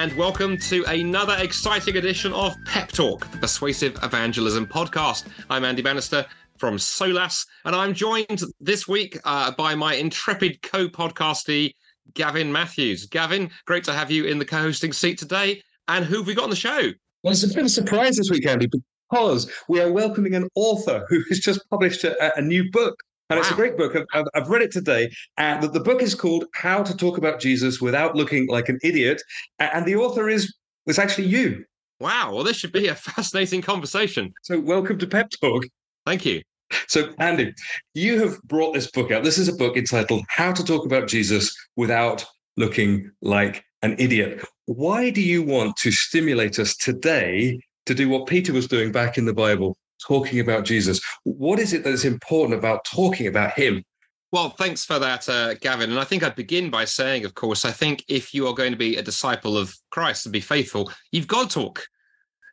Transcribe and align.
and 0.00 0.16
welcome 0.16 0.56
to 0.56 0.82
another 0.86 1.36
exciting 1.40 1.98
edition 1.98 2.32
of 2.32 2.56
Pep 2.64 2.90
Talk, 2.90 3.30
the 3.32 3.36
Persuasive 3.36 4.02
Evangelism 4.02 4.66
podcast. 4.66 5.26
I'm 5.50 5.62
Andy 5.62 5.82
Bannister 5.82 6.24
from 6.56 6.78
Solas, 6.78 7.46
and 7.66 7.76
I'm 7.76 7.92
joined 7.92 8.40
this 8.60 8.88
week 8.88 9.18
uh, 9.26 9.50
by 9.50 9.74
my 9.74 9.96
intrepid 9.96 10.62
co 10.62 10.88
podcastee, 10.88 11.74
Gavin 12.14 12.50
Matthews. 12.50 13.04
Gavin, 13.04 13.50
great 13.66 13.84
to 13.84 13.92
have 13.92 14.10
you 14.10 14.24
in 14.24 14.38
the 14.38 14.44
co 14.46 14.56
hosting 14.56 14.94
seat 14.94 15.18
today. 15.18 15.62
And 15.86 16.02
who 16.06 16.16
have 16.16 16.26
we 16.26 16.34
got 16.34 16.44
on 16.44 16.50
the 16.50 16.56
show? 16.56 16.80
Well, 17.22 17.32
it's 17.32 17.42
a 17.42 17.48
bit 17.48 17.58
of 17.58 17.66
a 17.66 17.68
surprise 17.68 18.16
this 18.16 18.30
week, 18.30 18.46
Andy, 18.46 18.70
because 19.10 19.52
we 19.68 19.82
are 19.82 19.92
welcoming 19.92 20.34
an 20.34 20.48
author 20.54 21.04
who 21.10 21.22
has 21.28 21.40
just 21.40 21.60
published 21.68 22.04
a, 22.04 22.38
a 22.38 22.40
new 22.40 22.70
book. 22.70 22.96
And 23.30 23.38
wow. 23.38 23.42
it's 23.42 23.52
a 23.52 23.54
great 23.54 23.76
book. 23.76 23.96
I've, 24.12 24.26
I've 24.34 24.48
read 24.48 24.62
it 24.62 24.72
today. 24.72 25.10
And 25.38 25.62
the, 25.62 25.68
the 25.68 25.80
book 25.80 26.02
is 26.02 26.16
called 26.16 26.46
How 26.52 26.82
to 26.82 26.96
Talk 26.96 27.16
About 27.16 27.40
Jesus 27.40 27.80
Without 27.80 28.16
Looking 28.16 28.48
Like 28.48 28.68
an 28.68 28.80
Idiot. 28.82 29.22
And 29.60 29.86
the 29.86 29.94
author 29.94 30.28
is, 30.28 30.52
is 30.86 30.98
actually 30.98 31.28
you. 31.28 31.64
Wow. 32.00 32.34
Well, 32.34 32.42
this 32.42 32.56
should 32.56 32.72
be 32.72 32.88
a 32.88 32.94
fascinating 32.96 33.62
conversation. 33.62 34.32
So, 34.42 34.58
welcome 34.58 34.98
to 34.98 35.06
Pep 35.06 35.30
Talk. 35.40 35.64
Thank 36.04 36.26
you. 36.26 36.42
So, 36.88 37.12
Andy, 37.18 37.54
you 37.94 38.20
have 38.20 38.42
brought 38.42 38.74
this 38.74 38.90
book 38.90 39.12
out. 39.12 39.22
This 39.22 39.38
is 39.38 39.48
a 39.48 39.54
book 39.54 39.76
entitled 39.76 40.24
How 40.28 40.52
to 40.52 40.64
Talk 40.64 40.84
About 40.84 41.06
Jesus 41.06 41.54
Without 41.76 42.24
Looking 42.56 43.10
Like 43.22 43.64
an 43.82 43.94
Idiot. 43.98 44.44
Why 44.66 45.10
do 45.10 45.22
you 45.22 45.42
want 45.42 45.76
to 45.78 45.92
stimulate 45.92 46.58
us 46.58 46.76
today 46.76 47.60
to 47.86 47.94
do 47.94 48.08
what 48.08 48.26
Peter 48.26 48.52
was 48.52 48.66
doing 48.66 48.92
back 48.92 49.18
in 49.18 49.24
the 49.24 49.34
Bible, 49.34 49.76
talking 50.06 50.40
about 50.40 50.64
Jesus? 50.64 51.00
What 51.24 51.58
is 51.58 51.72
it 51.72 51.84
that 51.84 51.92
is 51.92 52.04
important 52.04 52.58
about 52.58 52.84
talking 52.84 53.26
about 53.26 53.52
him? 53.52 53.84
Well, 54.32 54.50
thanks 54.50 54.84
for 54.84 54.98
that, 55.00 55.28
uh, 55.28 55.54
Gavin. 55.54 55.90
And 55.90 55.98
I 55.98 56.04
think 56.04 56.22
I'd 56.22 56.36
begin 56.36 56.70
by 56.70 56.84
saying, 56.84 57.24
of 57.24 57.34
course, 57.34 57.64
I 57.64 57.72
think 57.72 58.04
if 58.08 58.32
you 58.32 58.46
are 58.46 58.54
going 58.54 58.70
to 58.70 58.78
be 58.78 58.96
a 58.96 59.02
disciple 59.02 59.58
of 59.58 59.74
Christ 59.90 60.24
and 60.24 60.32
be 60.32 60.40
faithful, 60.40 60.92
you've 61.10 61.26
got 61.26 61.50
to 61.50 61.60
talk 61.60 61.84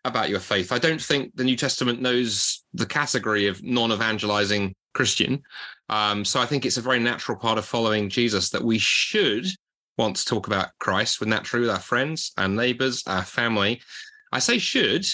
about 0.04 0.30
your 0.30 0.40
faith. 0.40 0.72
I 0.72 0.80
don't 0.80 1.02
think 1.02 1.36
the 1.36 1.44
New 1.44 1.56
Testament 1.56 2.02
knows 2.02 2.64
the 2.74 2.86
category 2.86 3.46
of 3.46 3.64
non 3.64 3.92
evangelizing 3.92 4.74
Christian. 4.94 5.44
Um, 5.90 6.26
so 6.26 6.42
I 6.42 6.48
think 6.48 6.66
it's 6.66 6.78
a 6.78 6.82
very 6.82 7.00
natural 7.00 7.38
part 7.38 7.60
of 7.60 7.66
following 7.66 8.10
Jesus 8.10 8.50
that 8.50 8.64
we 8.64 8.80
should 8.80 9.46
want 9.98 10.16
to 10.16 10.26
talk 10.26 10.48
about 10.48 10.70
Christ 10.80 11.20
with 11.20 11.30
naturally 11.30 11.62
with 11.62 11.76
our 11.76 11.80
friends, 11.80 12.32
our 12.38 12.48
neighbors, 12.48 13.04
our 13.06 13.24
family. 13.24 13.82
I 14.32 14.40
say 14.40 14.58
should 14.58 15.08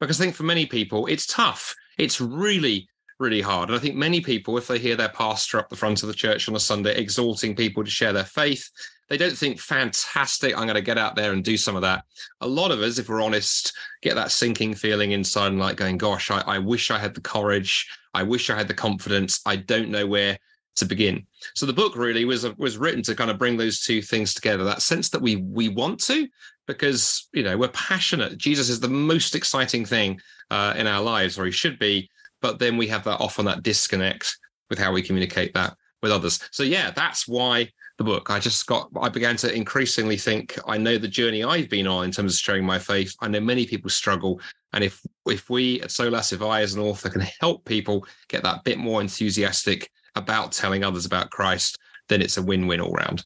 because 0.00 0.20
I 0.20 0.24
think 0.24 0.36
for 0.36 0.42
many 0.42 0.66
people 0.66 1.06
it's 1.06 1.26
tough. 1.26 1.74
It's 2.00 2.18
really, 2.18 2.88
really 3.18 3.42
hard. 3.42 3.68
And 3.68 3.76
I 3.76 3.78
think 3.78 3.94
many 3.94 4.22
people, 4.22 4.56
if 4.56 4.66
they 4.66 4.78
hear 4.78 4.96
their 4.96 5.10
pastor 5.10 5.58
up 5.58 5.68
the 5.68 5.76
front 5.76 6.02
of 6.02 6.06
the 6.06 6.14
church 6.14 6.48
on 6.48 6.56
a 6.56 6.60
Sunday 6.60 6.96
exhorting 6.96 7.54
people 7.54 7.84
to 7.84 7.90
share 7.90 8.14
their 8.14 8.24
faith, 8.24 8.70
they 9.10 9.18
don't 9.18 9.36
think, 9.36 9.58
fantastic, 9.58 10.56
I'm 10.56 10.64
going 10.64 10.76
to 10.76 10.80
get 10.80 10.96
out 10.96 11.14
there 11.14 11.32
and 11.32 11.44
do 11.44 11.58
some 11.58 11.76
of 11.76 11.82
that. 11.82 12.04
A 12.40 12.46
lot 12.46 12.70
of 12.70 12.80
us, 12.80 12.98
if 12.98 13.10
we're 13.10 13.20
honest, 13.20 13.74
get 14.00 14.14
that 14.14 14.30
sinking 14.30 14.76
feeling 14.76 15.12
inside 15.12 15.48
and 15.48 15.58
like 15.58 15.76
going, 15.76 15.98
gosh, 15.98 16.30
I, 16.30 16.40
I 16.46 16.58
wish 16.58 16.90
I 16.90 16.98
had 16.98 17.14
the 17.14 17.20
courage. 17.20 17.86
I 18.14 18.22
wish 18.22 18.48
I 18.48 18.56
had 18.56 18.68
the 18.68 18.74
confidence. 18.74 19.42
I 19.44 19.56
don't 19.56 19.90
know 19.90 20.06
where 20.06 20.38
to 20.80 20.84
begin. 20.84 21.26
So 21.54 21.64
the 21.64 21.72
book 21.72 21.96
really 21.96 22.24
was 22.24 22.44
was 22.58 22.76
written 22.76 23.02
to 23.04 23.14
kind 23.14 23.30
of 23.30 23.38
bring 23.38 23.56
those 23.56 23.80
two 23.80 24.02
things 24.02 24.34
together. 24.34 24.64
That 24.64 24.82
sense 24.82 25.08
that 25.10 25.22
we 25.22 25.36
we 25.36 25.68
want 25.68 26.00
to, 26.04 26.28
because 26.66 27.28
you 27.32 27.42
know 27.42 27.56
we're 27.56 27.68
passionate. 27.68 28.36
Jesus 28.36 28.68
is 28.68 28.80
the 28.80 28.88
most 28.88 29.34
exciting 29.34 29.84
thing 29.86 30.20
uh, 30.50 30.74
in 30.76 30.86
our 30.86 31.00
lives, 31.00 31.38
or 31.38 31.46
he 31.46 31.52
should 31.52 31.78
be. 31.78 32.10
But 32.42 32.58
then 32.58 32.76
we 32.76 32.88
have 32.88 33.04
that 33.04 33.20
often 33.20 33.44
that 33.46 33.62
disconnect 33.62 34.36
with 34.68 34.78
how 34.78 34.92
we 34.92 35.02
communicate 35.02 35.54
that 35.54 35.76
with 36.02 36.12
others. 36.12 36.40
So 36.50 36.62
yeah, 36.62 36.90
that's 36.90 37.28
why 37.28 37.68
the 37.98 38.04
book. 38.04 38.30
I 38.30 38.38
just 38.38 38.66
got, 38.66 38.88
I 38.98 39.10
began 39.10 39.36
to 39.36 39.54
increasingly 39.54 40.16
think, 40.16 40.58
I 40.66 40.78
know 40.78 40.96
the 40.96 41.06
journey 41.06 41.44
I've 41.44 41.68
been 41.68 41.86
on 41.86 42.06
in 42.06 42.10
terms 42.10 42.32
of 42.32 42.38
sharing 42.38 42.64
my 42.64 42.78
faith. 42.78 43.14
I 43.20 43.28
know 43.28 43.40
many 43.40 43.66
people 43.66 43.90
struggle. 43.90 44.40
And 44.72 44.82
if 44.82 45.02
if 45.26 45.50
we 45.50 45.82
at 45.82 45.90
Solas, 45.90 46.32
if 46.32 46.40
I 46.40 46.62
as 46.62 46.74
an 46.74 46.80
author 46.80 47.10
can 47.10 47.26
help 47.40 47.64
people 47.66 48.06
get 48.28 48.42
that 48.42 48.64
bit 48.64 48.78
more 48.78 49.02
enthusiastic 49.02 49.90
about 50.16 50.52
telling 50.52 50.84
others 50.84 51.06
about 51.06 51.30
Christ, 51.30 51.78
then 52.08 52.22
it's 52.22 52.36
a 52.36 52.42
win-win 52.42 52.80
all 52.80 52.92
round. 52.92 53.24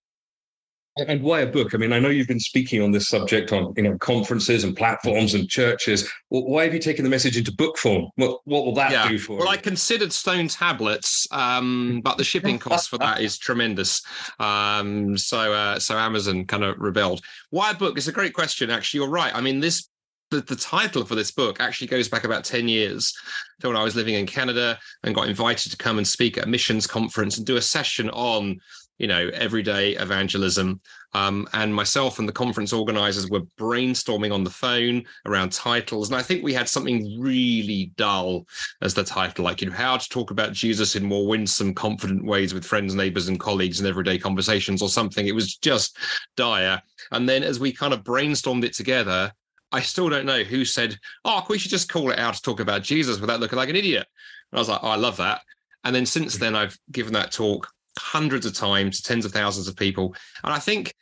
And 0.97 1.23
why 1.23 1.41
a 1.41 1.47
book? 1.47 1.75
I 1.75 1.77
mean, 1.77 1.93
I 1.93 1.99
know 1.99 2.09
you've 2.09 2.29
been 2.29 2.39
speaking 2.39 2.81
on 2.81 2.93
this 2.93 3.09
subject 3.09 3.53
on 3.53 3.75
you 3.77 3.83
know 3.83 3.99
conferences 3.99 4.63
and 4.63 4.77
platforms 4.77 5.35
and 5.35 5.49
churches. 5.49 6.09
Well, 6.31 6.45
why 6.45 6.63
have 6.63 6.73
you 6.73 6.79
taken 6.79 7.03
the 7.03 7.11
message 7.11 7.37
into 7.37 7.51
book 7.53 7.77
form? 7.79 8.11
What 8.15 8.39
what 8.45 8.65
will 8.65 8.75
that 8.75 8.93
yeah. 8.93 9.09
do 9.09 9.19
for 9.19 9.39
well, 9.39 9.47
you? 9.47 9.53
I 9.53 9.57
considered 9.57 10.13
stone 10.13 10.47
tablets, 10.47 11.27
um, 11.33 12.01
but 12.05 12.17
the 12.17 12.23
shipping 12.23 12.61
cost 12.61 12.91
for 12.91 12.99
that 12.99 13.21
is 13.21 13.39
tremendous. 13.39 14.03
Um, 14.39 15.19
so 15.19 15.53
uh, 15.53 15.81
so 15.81 15.99
Amazon 15.99 16.45
kind 16.45 16.63
of 16.63 16.79
rebelled. 16.79 17.25
Why 17.51 17.73
a 17.73 17.75
book? 17.75 17.97
It's 17.97 18.07
a 18.07 18.13
great 18.13 18.33
question. 18.33 18.71
Actually, 18.71 18.99
you're 18.99 19.11
right. 19.11 19.35
I 19.35 19.41
mean, 19.41 19.59
this 19.59 19.89
the, 20.35 20.55
the 20.55 20.57
title 20.57 21.05
for 21.05 21.15
this 21.15 21.31
book 21.31 21.61
actually 21.61 21.87
goes 21.87 22.09
back 22.09 22.25
about 22.25 22.45
10 22.45 22.69
years 22.69 23.15
to 23.61 23.69
when 23.69 23.77
I 23.77 23.85
was 23.85 23.97
living 23.97 24.15
in 24.15 24.27
Canada 24.27 24.79
and 25.03 25.15
got 25.15 25.29
invited 25.29 25.71
to 25.71 25.77
come 25.77 25.99
and 25.99 26.07
speak 26.07 26.39
at 26.39 26.45
a 26.45 26.49
missions 26.49 26.87
conference 26.87 27.37
and 27.37 27.47
do 27.47 27.57
a 27.57 27.63
session 27.63 28.11
on 28.11 28.61
you 28.99 29.07
know, 29.09 29.29
everyday 29.35 29.93
evangelism. 29.93 30.81
Um, 31.15 31.49
and 31.53 31.75
myself 31.75 32.19
and 32.19 32.29
the 32.29 32.33
conference 32.33 32.73
organizers 32.73 33.31
were 33.31 33.43
brainstorming 33.59 34.33
on 34.33 34.45
the 34.45 34.51
phone 34.51 35.05
around 35.27 35.53
titles. 35.53 36.09
And 36.09 36.17
I 36.17 36.23
think 36.23 36.43
we 36.43 36.53
had 36.53 36.69
something 36.69 37.21
really 37.21 37.93
dull 37.97 38.47
as 38.83 38.95
the 38.95 39.05
title, 39.05 39.45
like, 39.45 39.61
you 39.61 39.71
know, 39.71 39.77
how 39.77 39.97
to 39.97 40.09
talk 40.09 40.31
about 40.31 40.53
Jesus 40.53 40.97
in 40.97 41.05
more 41.05 41.27
winsome, 41.27 41.75
confident 41.75 42.25
ways 42.25 42.55
with 42.55 42.65
friends, 42.65 42.95
neighbors, 42.95 43.29
and 43.29 43.39
colleagues 43.39 43.81
in 43.81 43.87
everyday 43.87 44.19
conversations 44.19 44.83
or 44.83 44.89
something. 44.89 45.27
It 45.27 45.35
was 45.35 45.57
just 45.57 45.99
dire. 46.37 46.81
And 47.13 47.29
then 47.29 47.43
as 47.43 47.61
we 47.61 47.73
kind 47.73 47.95
of 47.95 48.05
brainstormed 48.05 48.65
it 48.65 48.75
together, 48.75 49.33
I 49.75 49.81
still 49.81 50.09
don't 50.09 50.25
know 50.25 50.45
who 50.45 50.65
said, 50.65 50.97
oh, 51.25 51.45
we 51.49 51.59
should 51.59 51.73
just 51.73 51.91
call 51.91 52.13
it 52.13 52.19
out 52.21 52.35
to 52.35 52.43
talk 52.43 52.61
about 52.61 52.85
Jesus 52.85 53.19
without 53.19 53.41
looking 53.41 53.57
like 53.57 53.69
an 53.69 53.75
idiot. 53.75 54.07
And 54.53 54.59
I 54.59 54.61
was 54.61 54.69
like, 54.69 54.79
oh, 54.85 54.89
I 54.89 54.95
love 54.95 55.17
that. 55.17 55.41
And 55.83 55.93
then 55.93 56.07
since 56.07 56.37
then, 56.39 56.55
I've 56.55 56.79
given 56.93 57.13
that 57.15 57.33
talk 57.33 57.67
hundreds 57.99 58.47
of 58.47 58.55
times, 58.55 59.01
tens 59.01 59.25
of 59.25 59.33
thousands 59.33 59.67
of 59.67 59.75
people. 59.75 60.15
And 60.45 60.53
I 60.55 60.61
think, 60.61 60.95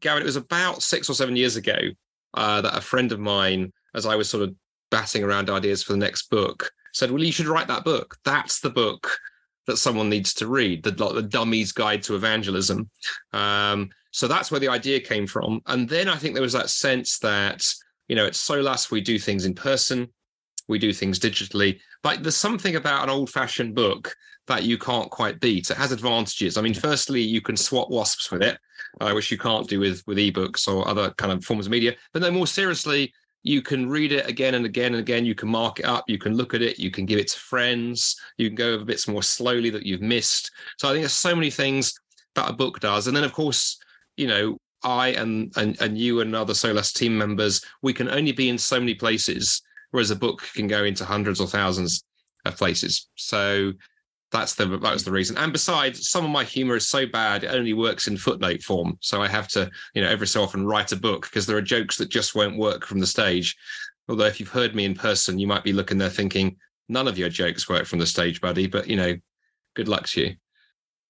Gavin, 0.00 0.22
it 0.22 0.26
was 0.26 0.34
about 0.34 0.82
six 0.82 1.08
or 1.08 1.14
seven 1.14 1.36
years 1.36 1.54
ago 1.54 1.76
uh, 2.34 2.62
that 2.62 2.76
a 2.76 2.80
friend 2.80 3.12
of 3.12 3.20
mine, 3.20 3.72
as 3.94 4.06
I 4.06 4.16
was 4.16 4.28
sort 4.28 4.42
of 4.42 4.56
batting 4.90 5.22
around 5.22 5.48
ideas 5.48 5.84
for 5.84 5.92
the 5.92 5.98
next 5.98 6.28
book, 6.28 6.68
said, 6.94 7.12
Well, 7.12 7.22
you 7.22 7.30
should 7.30 7.46
write 7.46 7.68
that 7.68 7.84
book. 7.84 8.16
That's 8.24 8.58
the 8.58 8.70
book 8.70 9.08
that 9.68 9.76
someone 9.76 10.08
needs 10.08 10.34
to 10.34 10.48
read, 10.48 10.82
the, 10.82 10.90
like, 10.92 11.14
the 11.14 11.22
Dummy's 11.22 11.70
Guide 11.70 12.02
to 12.04 12.16
Evangelism. 12.16 12.90
Um, 13.32 13.88
so 14.10 14.26
that's 14.26 14.50
where 14.50 14.60
the 14.60 14.68
idea 14.68 14.98
came 14.98 15.28
from. 15.28 15.60
And 15.66 15.88
then 15.88 16.08
I 16.08 16.16
think 16.16 16.34
there 16.34 16.42
was 16.42 16.54
that 16.54 16.70
sense 16.70 17.20
that, 17.20 17.64
you 18.08 18.16
know, 18.16 18.26
at 18.26 18.34
Solas, 18.34 18.90
we 18.90 19.00
do 19.00 19.18
things 19.18 19.44
in 19.44 19.54
person, 19.54 20.08
we 20.68 20.78
do 20.78 20.92
things 20.92 21.18
digitally. 21.18 21.78
But 22.02 22.22
there's 22.22 22.36
something 22.36 22.76
about 22.76 23.04
an 23.04 23.10
old 23.10 23.30
fashioned 23.30 23.74
book 23.74 24.14
that 24.46 24.64
you 24.64 24.78
can't 24.78 25.10
quite 25.10 25.40
beat. 25.40 25.70
It 25.70 25.76
has 25.76 25.92
advantages. 25.92 26.56
I 26.56 26.62
mean, 26.62 26.74
firstly, 26.74 27.20
you 27.20 27.40
can 27.40 27.56
swap 27.56 27.90
wasps 27.90 28.30
with 28.30 28.42
it, 28.42 28.58
uh, 29.00 29.12
which 29.12 29.30
you 29.30 29.38
can't 29.38 29.68
do 29.68 29.80
with 29.80 30.02
with 30.06 30.18
ebooks 30.18 30.68
or 30.68 30.86
other 30.86 31.10
kind 31.12 31.32
of 31.32 31.44
forms 31.44 31.66
of 31.66 31.72
media. 31.72 31.94
But 32.12 32.22
then, 32.22 32.34
more 32.34 32.46
seriously, 32.46 33.12
you 33.42 33.62
can 33.62 33.88
read 33.88 34.12
it 34.12 34.28
again 34.28 34.54
and 34.54 34.66
again 34.66 34.92
and 34.92 35.00
again. 35.00 35.24
You 35.24 35.34
can 35.34 35.48
mark 35.48 35.80
it 35.80 35.84
up. 35.84 36.04
You 36.08 36.18
can 36.18 36.34
look 36.34 36.54
at 36.54 36.62
it. 36.62 36.78
You 36.78 36.90
can 36.90 37.06
give 37.06 37.18
it 37.18 37.28
to 37.28 37.38
friends. 37.38 38.20
You 38.38 38.48
can 38.48 38.56
go 38.56 38.74
over 38.74 38.84
bits 38.84 39.08
more 39.08 39.22
slowly 39.22 39.70
that 39.70 39.86
you've 39.86 40.02
missed. 40.02 40.50
So 40.78 40.88
I 40.88 40.92
think 40.92 41.02
there's 41.02 41.12
so 41.12 41.34
many 41.34 41.50
things 41.50 41.94
that 42.34 42.50
a 42.50 42.52
book 42.52 42.80
does. 42.80 43.06
And 43.06 43.16
then, 43.16 43.24
of 43.24 43.32
course, 43.32 43.78
you 44.16 44.26
know, 44.26 44.58
I 44.82 45.08
and 45.08 45.52
and, 45.56 45.80
and 45.80 45.98
you 45.98 46.20
and 46.20 46.34
other 46.34 46.52
Solas 46.52 46.92
team 46.92 47.16
members, 47.16 47.64
we 47.82 47.92
can 47.92 48.08
only 48.08 48.32
be 48.32 48.48
in 48.48 48.58
so 48.58 48.78
many 48.78 48.94
places, 48.94 49.62
whereas 49.90 50.10
a 50.10 50.16
book 50.16 50.42
can 50.54 50.66
go 50.66 50.84
into 50.84 51.04
hundreds 51.04 51.40
or 51.40 51.46
thousands 51.46 52.04
of 52.44 52.56
places. 52.56 53.08
So 53.16 53.72
that's 54.32 54.54
the 54.54 54.66
that 54.66 54.92
was 54.92 55.04
the 55.04 55.12
reason. 55.12 55.36
And 55.38 55.52
besides, 55.52 56.08
some 56.08 56.24
of 56.24 56.30
my 56.30 56.44
humor 56.44 56.76
is 56.76 56.88
so 56.88 57.06
bad 57.06 57.44
it 57.44 57.48
only 57.48 57.72
works 57.72 58.08
in 58.08 58.16
footnote 58.16 58.62
form. 58.62 58.98
So 59.00 59.22
I 59.22 59.28
have 59.28 59.48
to, 59.48 59.70
you 59.94 60.02
know, 60.02 60.08
every 60.08 60.26
so 60.26 60.42
often 60.42 60.66
write 60.66 60.92
a 60.92 60.96
book 60.96 61.22
because 61.22 61.46
there 61.46 61.56
are 61.56 61.62
jokes 61.62 61.96
that 61.98 62.08
just 62.08 62.34
won't 62.34 62.58
work 62.58 62.84
from 62.84 62.98
the 62.98 63.06
stage. 63.06 63.56
Although 64.08 64.26
if 64.26 64.38
you've 64.38 64.48
heard 64.48 64.74
me 64.74 64.84
in 64.84 64.94
person, 64.94 65.38
you 65.38 65.46
might 65.46 65.64
be 65.64 65.72
looking 65.72 65.98
there 65.98 66.10
thinking, 66.10 66.56
none 66.88 67.08
of 67.08 67.18
your 67.18 67.28
jokes 67.28 67.68
work 67.68 67.86
from 67.86 67.98
the 67.98 68.06
stage, 68.06 68.40
buddy. 68.40 68.66
But 68.66 68.88
you 68.88 68.96
know, 68.96 69.14
good 69.74 69.88
luck 69.88 70.06
to 70.08 70.20
you. 70.20 70.36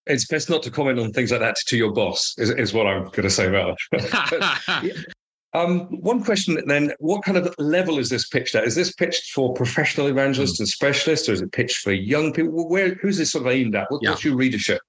It's 0.07 0.27
best 0.27 0.49
not 0.49 0.63
to 0.65 0.71
comment 0.71 0.99
on 0.99 1.13
things 1.13 1.31
like 1.31 1.41
that 1.41 1.57
to 1.67 1.77
your 1.77 1.93
boss, 1.93 2.35
is, 2.39 2.51
is 2.51 2.73
what 2.73 2.87
I'm 2.87 3.05
going 3.05 3.23
to 3.23 3.31
say 3.31 3.49
about 3.49 3.79
it. 3.93 5.07
Um, 5.57 5.87
one 6.03 6.23
question 6.23 6.59
then, 6.67 6.93
what 6.99 7.25
kind 7.25 7.39
of 7.39 7.55
level 7.59 7.99
is 7.99 8.11
this 8.11 8.29
pitched 8.29 8.55
at? 8.55 8.65
Is 8.65 8.75
this 8.75 8.93
pitched 8.93 9.31
for 9.31 9.55
professional 9.55 10.07
evangelists 10.09 10.57
mm. 10.57 10.61
and 10.61 10.69
specialists, 10.69 11.31
or 11.31 11.33
is 11.33 11.41
it 11.41 11.51
pitched 11.51 11.79
for 11.79 11.93
young 11.93 12.35
people? 12.35 12.69
Where 12.69 12.95
Who's 12.97 13.17
this 13.17 13.33
sort 13.33 13.47
of 13.47 13.53
aimed 13.53 13.75
at? 13.75 13.91
What, 13.91 14.03
yeah. 14.03 14.11
What's 14.11 14.25
your 14.25 14.37
readership? 14.37 14.83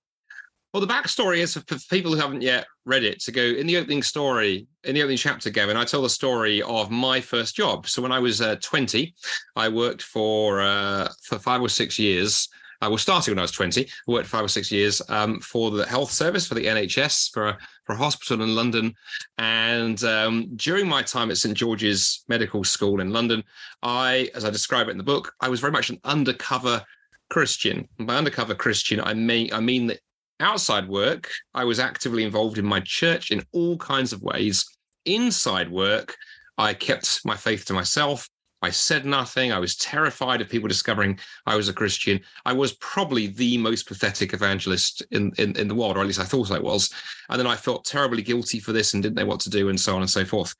Well, 0.74 0.86
the 0.86 0.94
backstory 0.94 1.38
is 1.38 1.54
for 1.54 1.62
people 1.90 2.14
who 2.14 2.20
haven't 2.20 2.42
yet 2.42 2.68
read 2.86 3.06
it 3.06 3.22
to 3.22 3.32
go 3.32 3.42
in 3.42 3.66
the 3.66 3.78
opening 3.78 4.04
story, 4.04 4.68
in 4.84 4.94
the 4.94 5.02
opening 5.02 5.18
chapter, 5.18 5.50
Gavin, 5.50 5.78
I 5.78 5.86
tell 5.86 6.02
the 6.02 6.10
story 6.10 6.62
of 6.62 6.92
my 6.92 7.22
first 7.22 7.56
job. 7.56 7.88
So 7.88 8.02
when 8.02 8.12
I 8.12 8.20
was 8.20 8.42
uh, 8.42 8.58
20, 8.62 9.16
I 9.56 9.70
worked 9.70 10.02
for 10.02 10.62
uh, 10.62 11.08
for 11.24 11.40
five 11.40 11.62
or 11.62 11.70
six 11.70 11.98
years 11.98 12.50
uh, 12.82 12.90
was 12.90 13.02
starting 13.02 13.34
when 13.34 13.40
I 13.40 13.44
was 13.44 13.52
20, 13.52 13.86
I 13.86 13.88
worked 14.08 14.28
five 14.28 14.44
or 14.44 14.50
six 14.50 14.72
years 14.72 15.02
um, 15.10 15.40
for 15.40 15.72
the 15.72 15.86
health 15.86 16.12
service 16.12 16.48
for 16.48 16.56
the 16.56 16.66
NHS 16.66 17.32
for 17.32 17.50
a, 17.50 17.58
for 17.86 17.94
a 17.94 17.98
hospital 17.98 18.44
in 18.44 18.56
London. 18.56 18.94
And 19.38 20.04
um, 20.04 20.50
during 20.56 20.88
my 20.88 21.02
time 21.02 21.32
at 21.32 21.38
St 21.38 21.56
George's 21.56 22.24
Medical 22.28 22.64
School 22.64 23.00
in 23.00 23.12
London, 23.12 23.44
I, 23.84 24.30
as 24.36 24.46
I 24.46 24.50
describe 24.50 24.88
it 24.88 24.92
in 24.92 24.98
the 24.98 25.04
book, 25.04 25.34
I 25.42 25.50
was 25.50 25.60
very 25.60 25.72
much 25.72 25.90
an 25.90 26.00
undercover 26.04 26.84
Christian. 27.30 27.88
And 27.98 28.08
by 28.08 28.16
undercover 28.16 28.56
Christian, 28.56 29.02
I 29.02 29.14
mean 29.14 29.54
I 29.54 29.60
mean 29.60 29.88
that 29.88 30.00
outside 30.40 30.88
work, 30.88 31.30
I 31.54 31.64
was 31.64 31.80
actively 31.80 32.24
involved 32.24 32.58
in 32.58 32.66
my 32.66 32.80
church 32.82 33.32
in 33.32 33.44
all 33.52 33.78
kinds 33.78 34.14
of 34.14 34.22
ways. 34.22 34.66
Inside 35.06 35.72
work, 35.72 36.16
I 36.58 36.74
kept 36.74 37.22
my 37.26 37.36
faith 37.36 37.66
to 37.66 37.74
myself. 37.74 38.30
I 38.62 38.72
said 38.72 39.06
nothing. 39.06 39.52
I 39.52 39.60
was 39.60 39.76
terrified 39.76 40.42
of 40.42 40.50
people 40.50 40.68
discovering 40.68 41.20
I 41.46 41.56
was 41.56 41.70
a 41.70 41.74
Christian. 41.74 42.20
I 42.46 42.54
was 42.54 42.74
probably 42.74 43.28
the 43.28 43.58
most 43.58 43.88
pathetic 43.88 44.34
evangelist 44.34 45.04
in, 45.12 45.32
in, 45.38 45.56
in, 45.58 45.68
the 45.68 45.76
world, 45.76 45.96
or 45.96 46.02
at 46.02 46.08
least 46.08 46.20
I 46.20 46.24
thought 46.24 46.52
I 46.52 46.60
was. 46.60 46.92
And 47.30 47.40
then 47.40 47.46
I 47.46 47.56
felt 47.56 47.86
terribly 47.86 48.24
guilty 48.24 48.60
for 48.60 48.74
this 48.74 48.94
and 48.94 49.04
didn't 49.04 49.16
know 49.16 49.26
what 49.26 49.40
to 49.42 49.50
do, 49.50 49.70
and 49.70 49.80
so 49.80 49.96
on 49.96 50.02
and 50.02 50.10
so 50.10 50.26
forth. 50.26 50.56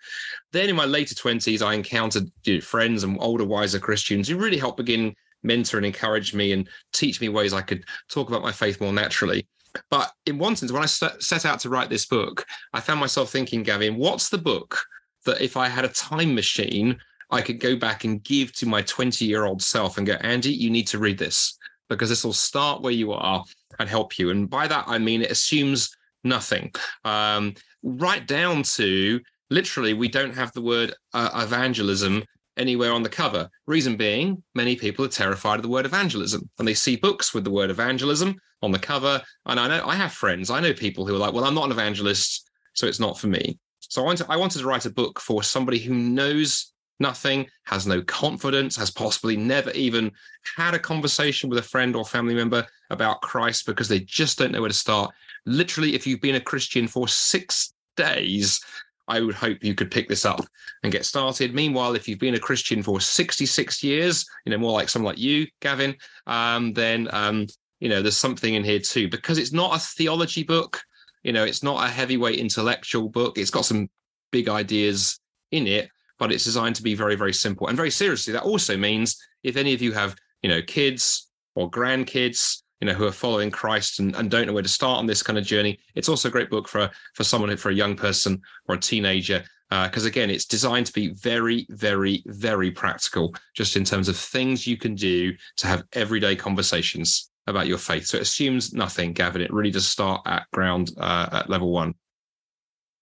Then 0.52 0.70
in 0.70 0.76
my 0.76 0.86
later 0.86 1.16
20s, 1.16 1.66
I 1.66 1.74
encountered 1.74 2.30
you 2.44 2.56
know, 2.56 2.62
friends 2.62 3.04
and 3.04 3.18
older, 3.20 3.46
wiser 3.46 3.80
Christians 3.80 4.28
who 4.28 4.38
really 4.38 4.58
helped 4.58 4.78
begin 4.78 5.16
mentor 5.44 5.78
and 5.78 5.86
encourage 5.86 6.34
me 6.34 6.52
and 6.52 6.68
teach 6.94 7.20
me 7.20 7.30
ways 7.30 7.54
I 7.54 7.62
could 7.62 7.84
talk 8.10 8.28
about 8.30 8.44
my 8.44 8.52
faith 8.52 8.80
more 8.80 8.94
naturally. 8.94 9.48
But 9.90 10.12
in 10.26 10.38
one 10.38 10.56
sense, 10.56 10.72
when 10.72 10.84
I 10.84 10.88
set 10.88 11.46
out 11.46 11.60
to 11.62 11.70
write 11.70 11.90
this 11.90 12.06
book, 12.06 12.46
I 12.74 12.80
found 12.80 13.00
myself 13.00 13.32
thinking, 13.32 13.64
Gavin, 13.64 13.98
what's 13.98 14.30
the 14.30 14.38
book 14.38 14.80
that 15.26 15.42
if 15.42 15.58
I 15.58 15.68
had 15.68 15.86
a 15.86 15.90
time 15.90 16.34
machine, 16.34 16.98
I 17.30 17.42
could 17.42 17.60
go 17.60 17.76
back 17.76 18.04
and 18.04 18.24
give 18.24 18.54
to 18.54 18.66
my 18.66 18.82
20 18.82 19.26
year 19.26 19.46
old 19.46 19.62
self 19.62 19.98
and 19.98 20.08
go, 20.08 20.14
Andy, 20.22 20.52
you 20.52 20.70
need 20.70 20.88
to 20.88 21.00
read 21.00 21.18
this 21.18 21.58
because 21.90 22.10
this 22.10 22.24
will 22.24 22.34
start 22.34 22.82
where 22.82 22.94
you 22.94 23.12
are 23.12 23.44
and 23.80 23.90
help 23.90 24.18
you. 24.18 24.30
And 24.30 24.50
by 24.50 24.68
that, 24.68 24.86
I 24.88 24.98
mean 24.98 25.22
it 25.22 25.32
assumes 25.32 25.96
nothing, 26.24 26.72
um, 27.06 27.54
right 27.84 28.26
down 28.28 28.64
to 28.64 29.22
literally, 29.50 29.94
we 29.94 30.08
don't 30.08 30.34
have 30.34 30.52
the 30.54 30.62
word 30.62 30.94
uh, 31.14 31.30
evangelism 31.36 32.24
anywhere 32.58 32.92
on 32.92 33.04
the 33.04 33.10
cover. 33.10 33.50
Reason 33.66 33.96
being, 33.96 34.44
many 34.56 34.76
people 34.76 35.06
are 35.06 35.10
terrified 35.10 35.58
of 35.58 35.64
the 35.64 35.70
word 35.70 35.86
evangelism 35.86 36.50
and 36.60 36.68
they 36.68 36.74
see 36.74 36.96
books 36.96 37.34
with 37.34 37.44
the 37.44 37.52
word 37.52 37.70
evangelism 37.70 38.36
on 38.62 38.72
the 38.72 38.80
cover. 38.80 39.22
And 39.46 39.60
I 39.60 39.68
know 39.68 39.86
I 39.86 39.96
have 39.96 40.12
friends, 40.12 40.50
I 40.50 40.60
know 40.60 40.74
people 40.74 41.06
who 41.06 41.16
are 41.16 41.20
like, 41.20 41.34
well, 41.34 41.46
I'm 41.46 41.56
not 41.56 41.66
an 41.66 41.72
evangelist, 41.72 42.50
so 42.74 42.88
it's 42.88 43.00
not 43.00 43.18
for 43.18 43.28
me. 43.28 43.58
So 43.80 44.08
I 44.08 44.16
I 44.28 44.38
wanted 44.38 44.60
to 44.60 44.66
write 44.66 44.86
a 44.86 44.92
book 44.92 45.20
for 45.20 45.44
somebody 45.44 45.80
who 45.80 45.94
knows 45.94 46.74
nothing, 47.00 47.48
has 47.64 47.86
no 47.86 48.02
confidence, 48.02 48.76
has 48.76 48.92
possibly 48.92 49.38
never 49.38 49.72
even 49.72 50.12
had 50.56 50.74
a 50.74 50.80
conversation 50.80 51.50
with 51.50 51.60
a 51.60 51.64
friend 51.64 51.96
or 51.96 52.06
family 52.06 52.34
member 52.34 52.66
about 52.90 53.22
Christ 53.22 53.66
because 53.66 53.88
they 53.88 54.00
just 54.00 54.38
don't 54.38 54.52
know 54.52 54.62
where 54.62 54.70
to 54.70 54.76
start. 54.76 55.14
Literally, 55.46 55.96
if 55.96 56.08
you've 56.08 56.22
been 56.22 56.36
a 56.36 56.42
Christian 56.42 56.88
for 56.88 57.08
six 57.08 57.74
days, 57.96 58.60
I 59.08 59.22
would 59.22 59.36
hope 59.36 59.64
you 59.64 59.74
could 59.74 59.92
pick 59.92 60.10
this 60.10 60.26
up 60.26 60.46
and 60.84 60.92
get 60.92 61.06
started. 61.06 61.54
Meanwhile, 61.54 61.96
if 61.96 62.08
you've 62.08 62.20
been 62.20 62.36
a 62.36 62.40
Christian 62.40 62.84
for 62.84 63.00
66 63.00 63.84
years, 63.84 64.26
you 64.46 64.52
know, 64.52 64.58
more 64.58 64.74
like 64.74 64.90
someone 64.90 65.14
like 65.14 65.22
you, 65.22 65.48
Gavin, 65.62 65.96
um, 66.26 66.74
then, 66.74 67.08
um, 67.12 67.48
you 67.80 67.90
know, 67.90 68.02
there's 68.02 68.18
something 68.18 68.56
in 68.56 68.64
here 68.64 68.80
too, 68.80 69.08
because 69.08 69.38
it's 69.38 69.54
not 69.54 69.76
a 69.76 69.80
theology 69.80 70.44
book. 70.44 70.82
You 71.24 71.34
know, 71.34 71.44
it's 71.44 71.64
not 71.64 71.86
a 71.86 71.92
heavyweight 71.92 72.40
intellectual 72.40 73.10
book. 73.10 73.38
It's 73.38 73.50
got 73.50 73.66
some 73.66 73.90
big 74.32 74.50
ideas 74.50 75.20
in 75.52 75.68
it, 75.68 75.90
but 76.20 76.32
it's 76.32 76.44
designed 76.44 76.76
to 76.76 76.84
be 76.84 76.96
very, 76.96 77.16
very 77.16 77.34
simple. 77.34 77.68
And 77.68 77.78
very 77.78 77.92
seriously, 77.92 78.34
that 78.34 78.44
also 78.44 78.78
means 78.78 79.18
if 79.44 79.58
any 79.58 79.74
of 79.74 79.82
you 79.82 79.92
have, 79.94 80.16
you 80.42 80.50
know, 80.50 80.62
kids 80.62 81.30
or 81.56 81.70
grandkids, 81.70 82.64
you 82.82 82.88
know, 82.88 82.94
who 82.94 83.08
are 83.08 83.12
following 83.12 83.50
Christ 83.50 84.00
and, 84.00 84.16
and 84.16 84.30
don't 84.30 84.48
know 84.48 84.54
where 84.54 84.64
to 84.64 84.70
start 84.70 85.00
on 85.00 85.08
this 85.08 85.24
kind 85.24 85.40
of 85.40 85.46
journey, 85.46 85.80
it's 85.96 86.10
also 86.10 86.30
a 86.30 86.32
great 86.32 86.50
book 86.50 86.68
for 86.68 86.90
for 87.16 87.24
someone 87.24 87.56
for 87.58 87.70
a 87.70 87.74
young 87.74 87.96
person 87.96 88.42
or 88.68 88.76
a 88.76 88.80
teenager. 88.80 89.44
Because 89.70 90.06
uh, 90.06 90.08
again, 90.08 90.30
it's 90.30 90.46
designed 90.46 90.86
to 90.86 90.94
be 90.94 91.10
very, 91.10 91.68
very, 91.70 92.24
very 92.28 92.72
practical, 92.72 93.36
just 93.54 93.76
in 93.76 93.84
terms 93.84 94.08
of 94.08 94.16
things 94.16 94.66
you 94.66 94.78
can 94.78 94.96
do 94.96 95.34
to 95.58 95.68
have 95.68 95.84
everyday 95.92 96.38
conversations 96.38 97.30
about 97.48 97.68
your 97.68 97.78
faith. 97.78 98.06
So 98.06 98.18
it 98.18 98.22
assumes 98.22 98.74
nothing, 98.74 99.12
Gavin. 99.12 99.42
It 99.42 99.52
really 99.52 99.72
does 99.72 99.88
start 99.88 100.22
at 100.26 100.50
ground 100.54 100.92
uh, 100.98 101.28
at 101.32 101.50
level 101.50 101.72
one. 101.72 101.96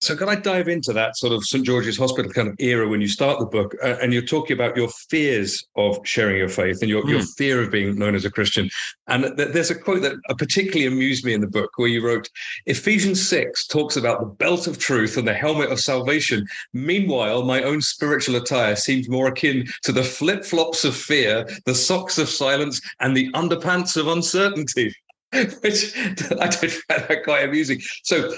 So, 0.05 0.15
can 0.15 0.29
I 0.29 0.35
dive 0.35 0.67
into 0.67 0.93
that 0.93 1.17
sort 1.17 1.33
of 1.33 1.43
St. 1.43 1.65
George's 1.65 1.97
Hospital 1.97 2.31
kind 2.31 2.47
of 2.47 2.55
era 2.59 2.87
when 2.87 3.01
you 3.01 3.07
start 3.07 3.39
the 3.39 3.45
book 3.47 3.73
uh, 3.81 3.95
and 4.03 4.13
you're 4.13 4.21
talking 4.21 4.53
about 4.53 4.77
your 4.77 4.87
fears 5.09 5.65
of 5.75 5.97
sharing 6.03 6.37
your 6.37 6.47
faith 6.47 6.77
and 6.81 6.89
your, 6.91 7.01
mm. 7.01 7.09
your 7.09 7.19
hmm. 7.21 7.25
fear 7.37 7.63
of 7.63 7.71
being 7.71 7.97
known 7.97 8.13
as 8.13 8.23
a 8.23 8.29
Christian? 8.29 8.69
And 9.07 9.35
th- 9.35 9.49
there's 9.51 9.71
a 9.71 9.75
quote 9.75 10.03
that 10.03 10.13
particularly 10.37 10.85
amused 10.85 11.25
me 11.25 11.33
in 11.33 11.41
the 11.41 11.47
book 11.47 11.71
where 11.77 11.87
you 11.87 12.05
wrote 12.05 12.29
Ephesians 12.67 13.27
6 13.27 13.65
talks 13.65 13.97
about 13.97 14.19
the 14.19 14.27
belt 14.27 14.67
of 14.67 14.77
truth 14.77 15.17
and 15.17 15.27
the 15.27 15.33
helmet 15.33 15.71
of 15.71 15.79
salvation. 15.79 16.45
Meanwhile, 16.71 17.43
my 17.43 17.63
own 17.63 17.81
spiritual 17.81 18.35
attire 18.35 18.75
seems 18.75 19.09
more 19.09 19.29
akin 19.29 19.67
to 19.85 19.91
the 19.91 20.03
flip 20.03 20.45
flops 20.45 20.85
of 20.85 20.95
fear, 20.95 21.47
the 21.65 21.73
socks 21.73 22.19
of 22.19 22.29
silence, 22.29 22.79
and 22.99 23.17
the 23.17 23.31
underpants 23.31 23.97
of 23.97 24.07
uncertainty. 24.07 24.93
Which 25.61 25.97
I 26.39 26.47
did 26.47 26.71
find 26.71 27.05
that 27.07 27.23
quite 27.23 27.43
amusing. 27.43 27.81
So 28.03 28.31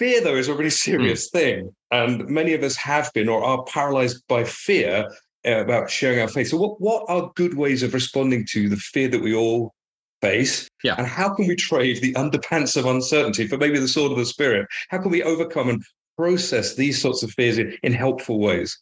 fear, 0.00 0.22
though, 0.22 0.34
is 0.34 0.48
a 0.48 0.54
really 0.54 0.70
serious 0.70 1.28
mm. 1.28 1.32
thing. 1.32 1.74
And 1.92 2.26
many 2.26 2.54
of 2.54 2.62
us 2.62 2.74
have 2.76 3.12
been 3.12 3.28
or 3.28 3.44
are 3.44 3.62
paralyzed 3.64 4.26
by 4.26 4.44
fear 4.44 5.08
uh, 5.46 5.60
about 5.60 5.90
sharing 5.90 6.20
our 6.20 6.28
faith. 6.28 6.48
So, 6.48 6.56
what, 6.56 6.80
what 6.80 7.04
are 7.08 7.30
good 7.36 7.54
ways 7.56 7.82
of 7.82 7.94
responding 7.94 8.46
to 8.50 8.68
the 8.68 8.76
fear 8.76 9.08
that 9.08 9.22
we 9.22 9.34
all 9.34 9.74
face? 10.22 10.68
Yeah. 10.82 10.94
And 10.96 11.06
how 11.06 11.34
can 11.34 11.46
we 11.46 11.54
trade 11.54 12.00
the 12.00 12.14
underpants 12.14 12.76
of 12.76 12.86
uncertainty 12.86 13.46
for 13.46 13.58
maybe 13.58 13.78
the 13.78 13.88
sword 13.88 14.10
of 14.10 14.18
the 14.18 14.24
spirit? 14.24 14.66
How 14.88 14.98
can 14.98 15.10
we 15.10 15.22
overcome 15.22 15.68
and 15.68 15.84
process 16.16 16.74
these 16.74 17.00
sorts 17.00 17.22
of 17.22 17.30
fears 17.32 17.58
in, 17.58 17.76
in 17.82 17.92
helpful 17.92 18.40
ways? 18.40 18.78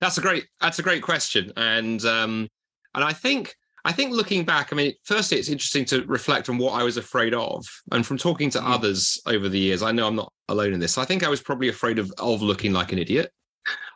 That's 0.00 0.18
a 0.18 0.20
great 0.20 0.46
that's 0.60 0.78
a 0.78 0.82
great 0.82 1.02
question. 1.02 1.52
And 1.56 2.04
um 2.04 2.48
and 2.94 3.04
I 3.04 3.12
think 3.12 3.54
I 3.84 3.92
think 3.92 4.12
looking 4.12 4.44
back, 4.44 4.72
I 4.72 4.76
mean, 4.76 4.92
firstly, 5.02 5.38
it's 5.38 5.48
interesting 5.48 5.84
to 5.86 6.04
reflect 6.04 6.48
on 6.48 6.58
what 6.58 6.72
I 6.72 6.84
was 6.84 6.96
afraid 6.96 7.34
of. 7.34 7.66
And 7.90 8.06
from 8.06 8.16
talking 8.16 8.50
to 8.50 8.60
mm. 8.60 8.68
others 8.68 9.20
over 9.26 9.48
the 9.48 9.58
years, 9.58 9.82
I 9.82 9.92
know 9.92 10.06
I'm 10.06 10.16
not 10.16 10.32
alone 10.48 10.72
in 10.72 10.80
this. 10.80 10.98
I 10.98 11.04
think 11.04 11.24
I 11.24 11.28
was 11.28 11.42
probably 11.42 11.68
afraid 11.68 11.98
of, 11.98 12.12
of 12.18 12.42
looking 12.42 12.72
like 12.72 12.92
an 12.92 12.98
idiot. 12.98 13.32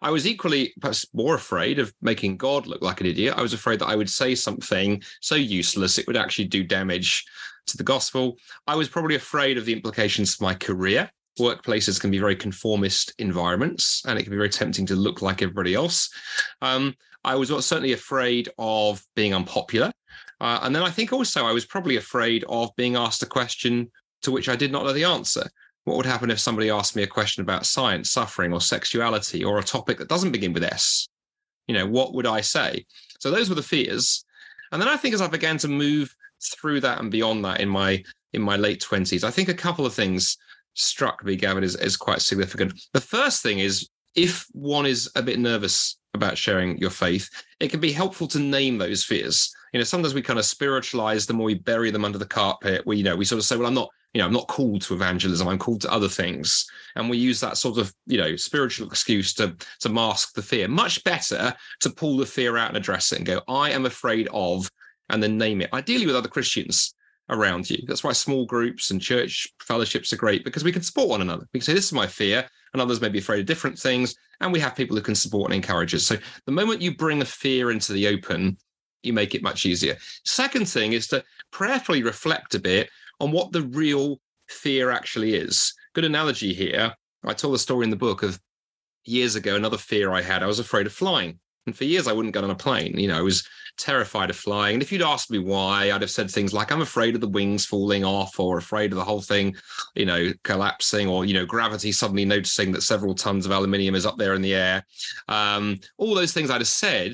I 0.03 0.11
was 0.11 0.27
equally, 0.27 0.73
perhaps 0.81 1.07
more 1.13 1.35
afraid 1.35 1.79
of 1.79 1.93
making 2.01 2.37
God 2.37 2.67
look 2.67 2.83
like 2.83 3.01
an 3.01 3.07
idiot. 3.07 3.35
I 3.37 3.43
was 3.43 3.53
afraid 3.53 3.81
that 3.81 3.89
I 3.89 3.97
would 3.97 4.11
say 4.11 4.35
something 4.35 5.03
so 5.21 5.35
useless 5.35 5.99
it 5.99 6.07
would 6.07 6.17
actually 6.17 6.47
do 6.47 6.63
damage 6.63 7.25
to 7.67 7.77
the 7.77 7.83
gospel. 7.83 8.39
I 8.67 8.77
was 8.77 8.89
probably 8.89 9.17
afraid 9.17 9.59
of 9.59 9.65
the 9.65 9.73
implications 9.73 10.35
for 10.35 10.45
my 10.45 10.55
career. 10.55 11.11
Workplaces 11.39 12.01
can 12.01 12.11
be 12.11 12.19
very 12.19 12.37
conformist 12.37 13.13
environments, 13.19 14.03
and 14.07 14.19
it 14.19 14.23
can 14.23 14.31
be 14.31 14.39
very 14.39 14.49
tempting 14.49 14.87
to 14.87 14.97
look 14.97 15.21
like 15.21 15.43
everybody 15.43 15.75
else. 15.75 16.09
Um, 16.63 16.95
I 17.27 17.35
was 17.35 17.49
certainly 17.67 17.93
afraid 17.93 18.49
of 18.57 19.05
being 19.17 19.35
unpopular. 19.35 19.93
Uh, 20.41 20.61
and 20.63 20.75
then 20.75 20.85
I 20.85 20.91
think 20.91 21.13
also 21.13 21.45
I 21.45 21.53
was 21.53 21.67
probably 21.67 21.97
afraid 21.97 22.45
of 22.49 22.75
being 22.77 22.95
asked 22.95 23.23
a 23.23 23.27
question 23.27 23.91
to 24.23 24.31
which 24.31 24.49
I 24.49 24.57
did 24.57 24.71
not 24.71 24.85
know 24.85 24.93
the 24.93 25.05
answer. 25.05 25.45
What 25.85 25.97
would 25.97 26.07
happen 26.07 26.31
if 26.31 26.39
somebody 26.39 26.71
asked 26.71 26.95
me 26.95 27.03
a 27.03 27.09
question 27.09 27.43
about 27.43 27.67
science, 27.67 28.11
suffering, 28.11 28.53
or 28.53 28.61
sexuality, 28.61 29.45
or 29.45 29.59
a 29.59 29.65
topic 29.65 29.99
that 29.99 30.09
doesn't 30.09 30.33
begin 30.33 30.53
with 30.53 30.65
S? 30.65 31.09
You 31.67 31.75
know, 31.75 31.87
what 31.87 32.15
would 32.15 32.27
I 32.27 32.41
say? 32.43 32.87
So 33.19 33.31
those 33.31 33.49
were 33.49 33.57
the 33.57 33.63
fears. 33.63 34.25
And 34.71 34.81
then 34.81 34.89
I 34.89 34.97
think 34.97 35.15
as 35.15 35.21
I 35.21 35.29
began 35.29 35.59
to 35.59 35.69
move 35.69 36.15
through 36.43 36.81
that 36.81 37.01
and 37.01 37.11
beyond 37.11 37.45
that 37.45 37.61
in 37.61 37.69
my 37.69 38.05
in 38.33 38.43
my 38.43 38.57
late 38.57 38.81
20s, 38.81 39.25
I 39.25 39.31
think 39.31 39.49
a 39.49 39.55
couple 39.55 39.87
of 39.87 39.95
things 39.95 40.37
struck 40.75 41.25
me, 41.25 41.37
Gavin, 41.37 41.65
is, 41.65 41.75
as 41.75 41.97
quite 41.97 42.21
significant. 42.21 42.79
The 42.93 43.01
first 43.01 43.43
thing 43.43 43.61
is 43.61 43.89
if 44.15 44.47
one 44.53 44.87
is 44.87 45.11
a 45.17 45.23
bit 45.23 45.39
nervous 45.39 45.97
about 46.17 46.39
sharing 46.39 46.77
your 46.79 46.91
faith, 46.91 47.31
it 47.61 47.71
can 47.71 47.81
be 47.81 47.93
helpful 47.93 48.27
to 48.29 48.39
name 48.39 48.79
those 48.79 49.05
fears. 49.05 49.55
You 49.73 49.79
know, 49.79 49.85
sometimes 49.85 50.15
we 50.15 50.23
kind 50.23 50.39
of 50.39 50.45
spiritualize 50.45 51.27
them 51.27 51.41
or 51.41 51.45
we 51.45 51.55
bury 51.55 51.91
them 51.91 52.05
under 52.05 52.19
the 52.19 52.27
carpet. 52.27 52.87
We, 52.87 52.99
you 52.99 53.05
know, 53.05 53.17
we 53.17 53.25
sort 53.25 53.39
of 53.39 53.45
say, 53.45 53.57
well, 53.57 53.67
I'm 53.67 53.75
not, 53.75 53.91
you 54.15 54.21
know, 54.21 54.27
I'm 54.27 54.33
not 54.33 54.49
called 54.49 54.83
to 54.83 54.95
evangelism. 54.95 55.47
I'm 55.47 55.59
called 55.59 55.83
to 55.83 55.93
other 55.93 56.09
things. 56.09 56.67
And 56.95 57.11
we 57.11 57.19
use 57.19 57.41
that 57.41 57.59
sort 57.59 57.79
of, 57.79 57.93
you 58.07 58.19
know, 58.19 58.37
spiritual 58.37 58.89
excuse 58.89 59.35
to, 59.35 59.55
to 59.81 59.89
mask 59.89 60.35
the 60.35 60.43
fear. 60.43 60.69
Much 60.69 61.05
better 61.05 61.55
to 61.81 61.91
pull 61.91 62.17
the 62.17 62.27
fear 62.27 62.57
out 62.57 62.69
and 62.69 62.77
address 62.77 63.13
it 63.13 63.19
and 63.19 63.27
go, 63.27 63.43
I 63.49 63.71
am 63.71 63.87
afraid 63.87 64.29
of, 64.33 64.71
and 65.11 65.23
then 65.23 65.39
name 65.39 65.61
it, 65.61 65.73
ideally 65.73 66.07
with 66.07 66.17
other 66.17 66.29
Christians 66.29 66.95
around 67.29 67.69
you. 67.69 67.79
That's 67.87 68.05
why 68.05 68.13
small 68.13 68.47
groups 68.47 68.91
and 68.91 69.01
church 69.01 69.49
fellowships 69.61 70.13
are 70.13 70.17
great 70.17 70.45
because 70.45 70.65
we 70.65 70.73
can 70.73 70.83
support 70.83 71.09
one 71.09 71.23
another. 71.23 71.47
We 71.53 71.61
can 71.61 71.65
say, 71.65 71.75
This 71.75 71.87
is 71.87 71.93
my 71.93 72.07
fear, 72.07 72.49
and 72.77 72.83
others 72.83 73.01
may 73.01 73.09
be 73.09 73.19
afraid 73.19 73.41
of 73.41 73.47
different 73.47 73.79
things. 73.79 74.15
And 74.41 74.53
we 74.53 74.61
have 74.61 74.77
people 74.77 74.97
who 74.97 75.03
can 75.03 75.15
support 75.15 75.51
and 75.51 75.55
encourage 75.55 75.95
us. 75.95 76.05
So 76.05 76.17
the 76.45 76.53
moment 76.53 76.83
you 76.83 76.95
bring 76.95 77.23
a 77.23 77.25
fear 77.25 77.71
into 77.71 77.93
the 77.93 78.07
open, 78.09 78.59
you 79.03 79.13
make 79.13 79.35
it 79.35 79.43
much 79.43 79.65
easier. 79.65 79.97
Second 80.25 80.69
thing 80.69 80.93
is 80.93 81.09
to 81.09 81.25
prayerfully 81.53 82.03
reflect 82.03 82.55
a 82.55 82.59
bit 82.59 82.91
on 83.21 83.33
what 83.33 83.53
the 83.53 83.63
real 83.63 84.21
fear 84.49 84.91
actually 84.91 85.35
is. 85.35 85.73
Good 85.95 86.05
analogy 86.05 86.53
here. 86.53 86.93
I 87.25 87.33
told 87.33 87.55
the 87.55 87.59
story 87.59 87.85
in 87.85 87.91
the 87.91 87.97
book 87.97 88.23
of 88.23 88.39
years 89.05 89.37
ago, 89.37 89.57
another 89.57 89.79
fear 89.79 90.13
I 90.13 90.21
had. 90.21 90.43
I 90.43 90.47
was 90.47 90.59
afraid 90.59 90.87
of 90.87 90.93
flying. 90.93 91.39
And 91.67 91.77
for 91.77 91.85
years, 91.85 92.07
I 92.07 92.13
wouldn't 92.13 92.35
get 92.35 92.45
on 92.45 92.51
a 92.51 92.55
plane. 92.55 92.99
You 92.99 93.09
know, 93.09 93.19
I 93.19 93.23
was 93.23 93.47
terrified 93.77 94.31
of 94.31 94.37
flying. 94.37 94.75
And 94.75 94.83
if 94.83 94.91
you'd 94.91 95.03
asked 95.03 95.31
me 95.31 95.39
why, 95.39 95.91
I'd 95.91 96.01
have 96.01 96.11
said 96.11 96.31
things 96.31 96.55
like, 96.55 96.73
I'm 96.73 96.81
afraid 96.81 97.15
of 97.15 97.21
the 97.21 97.29
wings 97.29 97.67
falling 97.67 98.05
off 98.05 98.41
or 98.41 98.57
afraid 98.57 98.93
of 98.93 98.97
the 98.97 99.05
whole 99.05 99.21
thing, 99.21 99.55
you 99.95 100.07
know, 100.07 100.33
collapsing 100.45 101.09
or, 101.09 101.25
you 101.25 101.35
know, 101.35 101.45
gravity 101.45 101.93
suddenly 101.93 102.25
noticing 102.25 102.73
that 102.73 102.83
several 102.83 103.15
tons 103.15 103.45
of 103.45 103.53
aluminium 103.53 103.95
is 103.95 104.07
up 104.07 104.17
there 104.17 104.35
in 104.35 104.43
the 104.43 104.55
air. 104.55 104.85
Um, 105.29 105.79
all 105.99 106.15
those 106.15 106.33
things 106.33 106.51
I'd 106.51 106.61
have 106.61 106.69
said. 106.69 107.13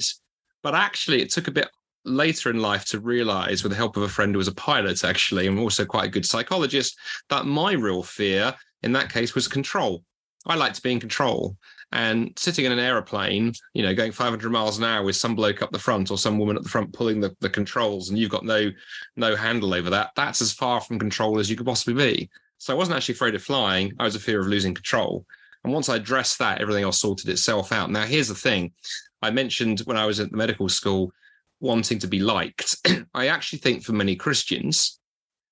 But 0.62 0.76
actually, 0.76 1.22
it 1.22 1.30
took 1.30 1.48
a 1.48 1.52
bit 1.52 1.68
later 2.04 2.48
in 2.50 2.60
life 2.60 2.84
to 2.86 3.00
realize, 3.00 3.64
with 3.64 3.72
the 3.72 3.76
help 3.76 3.96
of 3.96 4.04
a 4.04 4.08
friend 4.08 4.32
who 4.32 4.38
was 4.38 4.48
a 4.48 4.54
pilot, 4.54 5.02
actually, 5.02 5.48
and 5.48 5.58
also 5.58 5.84
quite 5.84 6.04
a 6.04 6.10
good 6.10 6.26
psychologist, 6.26 6.96
that 7.30 7.46
my 7.46 7.72
real 7.72 8.04
fear 8.04 8.54
in 8.82 8.92
that 8.92 9.12
case 9.12 9.34
was 9.34 9.48
control. 9.48 10.04
I 10.46 10.54
liked 10.54 10.76
to 10.76 10.82
be 10.82 10.92
in 10.92 11.00
control. 11.00 11.56
And 11.92 12.32
sitting 12.38 12.64
in 12.64 12.72
an 12.72 12.78
aeroplane, 12.78 13.52
you 13.74 13.82
know, 13.82 13.94
going 13.94 14.12
500 14.12 14.50
miles 14.50 14.78
an 14.78 14.84
hour 14.84 15.04
with 15.04 15.16
some 15.16 15.34
bloke 15.34 15.60
up 15.60 15.72
the 15.72 15.78
front 15.78 16.10
or 16.10 16.16
some 16.16 16.38
woman 16.38 16.56
at 16.56 16.62
the 16.62 16.68
front 16.68 16.92
pulling 16.92 17.20
the, 17.20 17.36
the 17.40 17.50
controls, 17.50 18.08
and 18.08 18.18
you've 18.18 18.30
got 18.30 18.44
no 18.44 18.70
no 19.16 19.36
handle 19.36 19.74
over 19.74 19.90
that. 19.90 20.10
That's 20.16 20.40
as 20.40 20.52
far 20.52 20.80
from 20.80 20.98
control 20.98 21.38
as 21.38 21.50
you 21.50 21.56
could 21.56 21.66
possibly 21.66 21.94
be. 21.94 22.30
So 22.58 22.72
I 22.72 22.76
wasn't 22.76 22.96
actually 22.96 23.14
afraid 23.14 23.34
of 23.34 23.42
flying. 23.42 23.92
I 23.98 24.04
was 24.04 24.16
a 24.16 24.20
fear 24.20 24.40
of 24.40 24.46
losing 24.46 24.72
control. 24.74 25.26
And 25.64 25.72
once 25.72 25.88
I 25.88 25.96
addressed 25.96 26.38
that, 26.38 26.60
everything 26.60 26.84
else 26.84 26.98
sorted 26.98 27.28
itself 27.28 27.72
out. 27.72 27.90
Now, 27.90 28.04
here's 28.04 28.28
the 28.28 28.34
thing: 28.34 28.72
I 29.20 29.30
mentioned 29.30 29.80
when 29.80 29.98
I 29.98 30.06
was 30.06 30.18
at 30.18 30.30
the 30.30 30.36
medical 30.36 30.68
school 30.70 31.12
wanting 31.60 31.98
to 32.00 32.08
be 32.08 32.20
liked. 32.20 32.76
I 33.14 33.28
actually 33.28 33.58
think 33.58 33.84
for 33.84 33.92
many 33.92 34.16
Christians, 34.16 34.98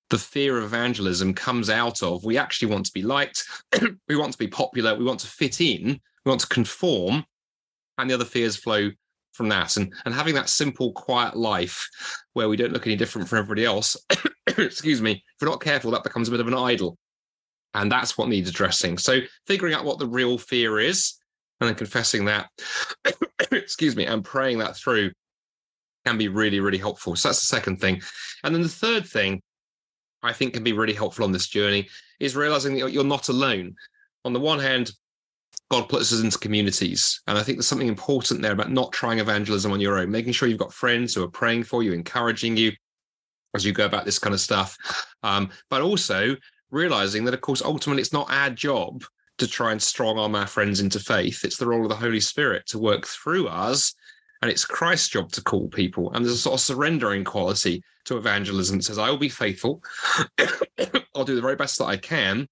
the 0.09 0.17
fear 0.17 0.57
of 0.57 0.65
evangelism 0.65 1.33
comes 1.33 1.69
out 1.69 2.03
of 2.03 2.25
we 2.25 2.37
actually 2.37 2.71
want 2.71 2.85
to 2.87 2.91
be 2.91 3.01
liked, 3.01 3.43
we 4.07 4.15
want 4.15 4.33
to 4.33 4.37
be 4.37 4.47
popular, 4.47 4.95
we 4.95 5.05
want 5.05 5.21
to 5.21 5.27
fit 5.27 5.61
in, 5.61 5.99
we 6.25 6.29
want 6.29 6.41
to 6.41 6.47
conform, 6.47 7.25
and 7.97 8.09
the 8.09 8.13
other 8.13 8.25
fears 8.25 8.55
flow 8.55 8.91
from 9.33 9.49
that. 9.49 9.77
And 9.77 9.93
and 10.05 10.13
having 10.13 10.35
that 10.35 10.49
simple, 10.49 10.91
quiet 10.93 11.35
life 11.35 11.87
where 12.33 12.49
we 12.49 12.57
don't 12.57 12.73
look 12.73 12.87
any 12.87 12.95
different 12.95 13.27
from 13.27 13.39
everybody 13.39 13.65
else, 13.65 13.97
excuse 14.57 15.01
me, 15.01 15.11
if 15.11 15.41
we're 15.41 15.49
not 15.49 15.61
careful, 15.61 15.91
that 15.91 16.03
becomes 16.03 16.27
a 16.27 16.31
bit 16.31 16.39
of 16.39 16.47
an 16.47 16.53
idol. 16.53 16.97
And 17.73 17.91
that's 17.91 18.17
what 18.17 18.27
needs 18.27 18.49
addressing. 18.49 18.97
So 18.97 19.19
figuring 19.47 19.73
out 19.73 19.85
what 19.85 19.97
the 19.97 20.07
real 20.07 20.37
fear 20.37 20.79
is 20.79 21.13
and 21.59 21.69
then 21.69 21.75
confessing 21.75 22.25
that, 22.25 22.49
excuse 23.51 23.95
me, 23.95 24.05
and 24.05 24.25
praying 24.25 24.57
that 24.57 24.75
through 24.75 25.11
can 26.05 26.17
be 26.17 26.27
really, 26.27 26.59
really 26.59 26.77
helpful. 26.77 27.15
So 27.15 27.29
that's 27.29 27.39
the 27.39 27.45
second 27.45 27.79
thing. 27.79 28.01
And 28.43 28.53
then 28.53 28.61
the 28.61 28.69
third 28.69 29.05
thing 29.05 29.41
I 30.23 30.33
think 30.33 30.53
can 30.53 30.63
be 30.63 30.73
really 30.73 30.93
helpful 30.93 31.23
on 31.23 31.31
this 31.31 31.47
journey 31.47 31.87
is 32.19 32.35
realizing 32.35 32.77
that 32.77 32.91
you're 32.91 33.03
not 33.03 33.29
alone. 33.29 33.75
On 34.25 34.33
the 34.33 34.39
one 34.39 34.59
hand, 34.59 34.91
God 35.71 35.87
puts 35.87 36.11
us 36.11 36.21
into 36.21 36.37
communities. 36.37 37.21
And 37.27 37.37
I 37.37 37.43
think 37.43 37.57
there's 37.57 37.65
something 37.65 37.87
important 37.87 38.41
there 38.41 38.51
about 38.51 38.71
not 38.71 38.91
trying 38.91 39.19
evangelism 39.19 39.71
on 39.71 39.79
your 39.79 39.99
own, 39.99 40.11
making 40.11 40.33
sure 40.33 40.49
you've 40.49 40.57
got 40.57 40.73
friends 40.73 41.15
who 41.15 41.23
are 41.23 41.29
praying 41.29 41.63
for 41.63 41.81
you, 41.81 41.93
encouraging 41.93 42.57
you 42.57 42.73
as 43.55 43.63
you 43.63 43.71
go 43.71 43.85
about 43.85 44.03
this 44.03 44.19
kind 44.19 44.33
of 44.33 44.41
stuff. 44.41 44.77
Um, 45.23 45.49
but 45.69 45.81
also 45.81 46.35
realizing 46.71 47.23
that, 47.23 47.33
of 47.33 47.39
course, 47.39 47.61
ultimately 47.61 48.01
it's 48.01 48.11
not 48.11 48.29
our 48.29 48.49
job 48.49 49.05
to 49.37 49.47
try 49.47 49.71
and 49.71 49.81
strong 49.81 50.19
arm 50.19 50.35
our 50.35 50.45
friends 50.45 50.81
into 50.81 50.99
faith. 50.99 51.45
It's 51.45 51.55
the 51.55 51.67
role 51.67 51.83
of 51.83 51.89
the 51.89 51.95
Holy 51.95 52.19
Spirit 52.19 52.65
to 52.67 52.77
work 52.77 53.07
through 53.07 53.47
us. 53.47 53.95
And 54.41 54.51
it's 54.51 54.65
Christ's 54.65 55.07
job 55.07 55.31
to 55.31 55.41
call 55.41 55.69
people. 55.69 56.11
And 56.11 56.25
there's 56.25 56.35
a 56.35 56.37
sort 56.37 56.55
of 56.55 56.59
surrendering 56.59 57.23
quality 57.23 57.81
to 58.05 58.17
evangelism 58.17 58.79
that 58.79 58.83
says, 58.83 58.97
I 58.97 59.09
will 59.09 59.17
be 59.17 59.29
faithful. 59.29 59.81
I'll 61.15 61.23
do 61.23 61.35
the 61.35 61.41
very 61.41 61.55
best 61.55 61.77
that 61.77 61.85
I 61.85 61.95
can, 61.95 62.49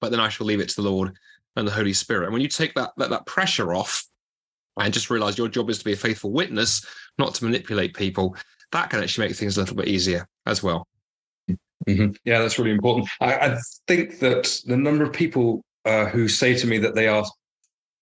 but 0.00 0.10
then 0.10 0.20
I 0.20 0.30
shall 0.30 0.46
leave 0.46 0.60
it 0.60 0.70
to 0.70 0.76
the 0.76 0.88
Lord 0.88 1.18
and 1.56 1.66
the 1.66 1.72
Holy 1.72 1.92
Spirit. 1.92 2.26
And 2.26 2.32
when 2.32 2.42
you 2.42 2.48
take 2.48 2.74
that, 2.74 2.92
that, 2.96 3.10
that 3.10 3.26
pressure 3.26 3.74
off 3.74 4.04
and 4.78 4.92
just 4.92 5.10
realize 5.10 5.38
your 5.38 5.48
job 5.48 5.70
is 5.70 5.78
to 5.78 5.84
be 5.84 5.92
a 5.92 5.96
faithful 5.96 6.32
witness, 6.32 6.84
not 7.18 7.34
to 7.34 7.44
manipulate 7.44 7.94
people, 7.94 8.36
that 8.72 8.90
can 8.90 9.02
actually 9.02 9.28
make 9.28 9.36
things 9.36 9.56
a 9.56 9.60
little 9.60 9.76
bit 9.76 9.88
easier 9.88 10.26
as 10.44 10.62
well. 10.62 10.86
Mm-hmm. 11.88 12.12
Yeah, 12.24 12.40
that's 12.40 12.58
really 12.58 12.72
important. 12.72 13.08
I, 13.20 13.34
I, 13.34 13.58
think 13.86 14.18
that 14.18 14.60
the 14.66 14.76
number 14.76 15.04
of 15.04 15.12
people 15.12 15.62
uh, 15.84 16.06
who 16.06 16.26
say 16.26 16.54
to 16.54 16.66
me 16.66 16.78
that 16.78 16.96
they 16.96 17.06
are 17.06 17.24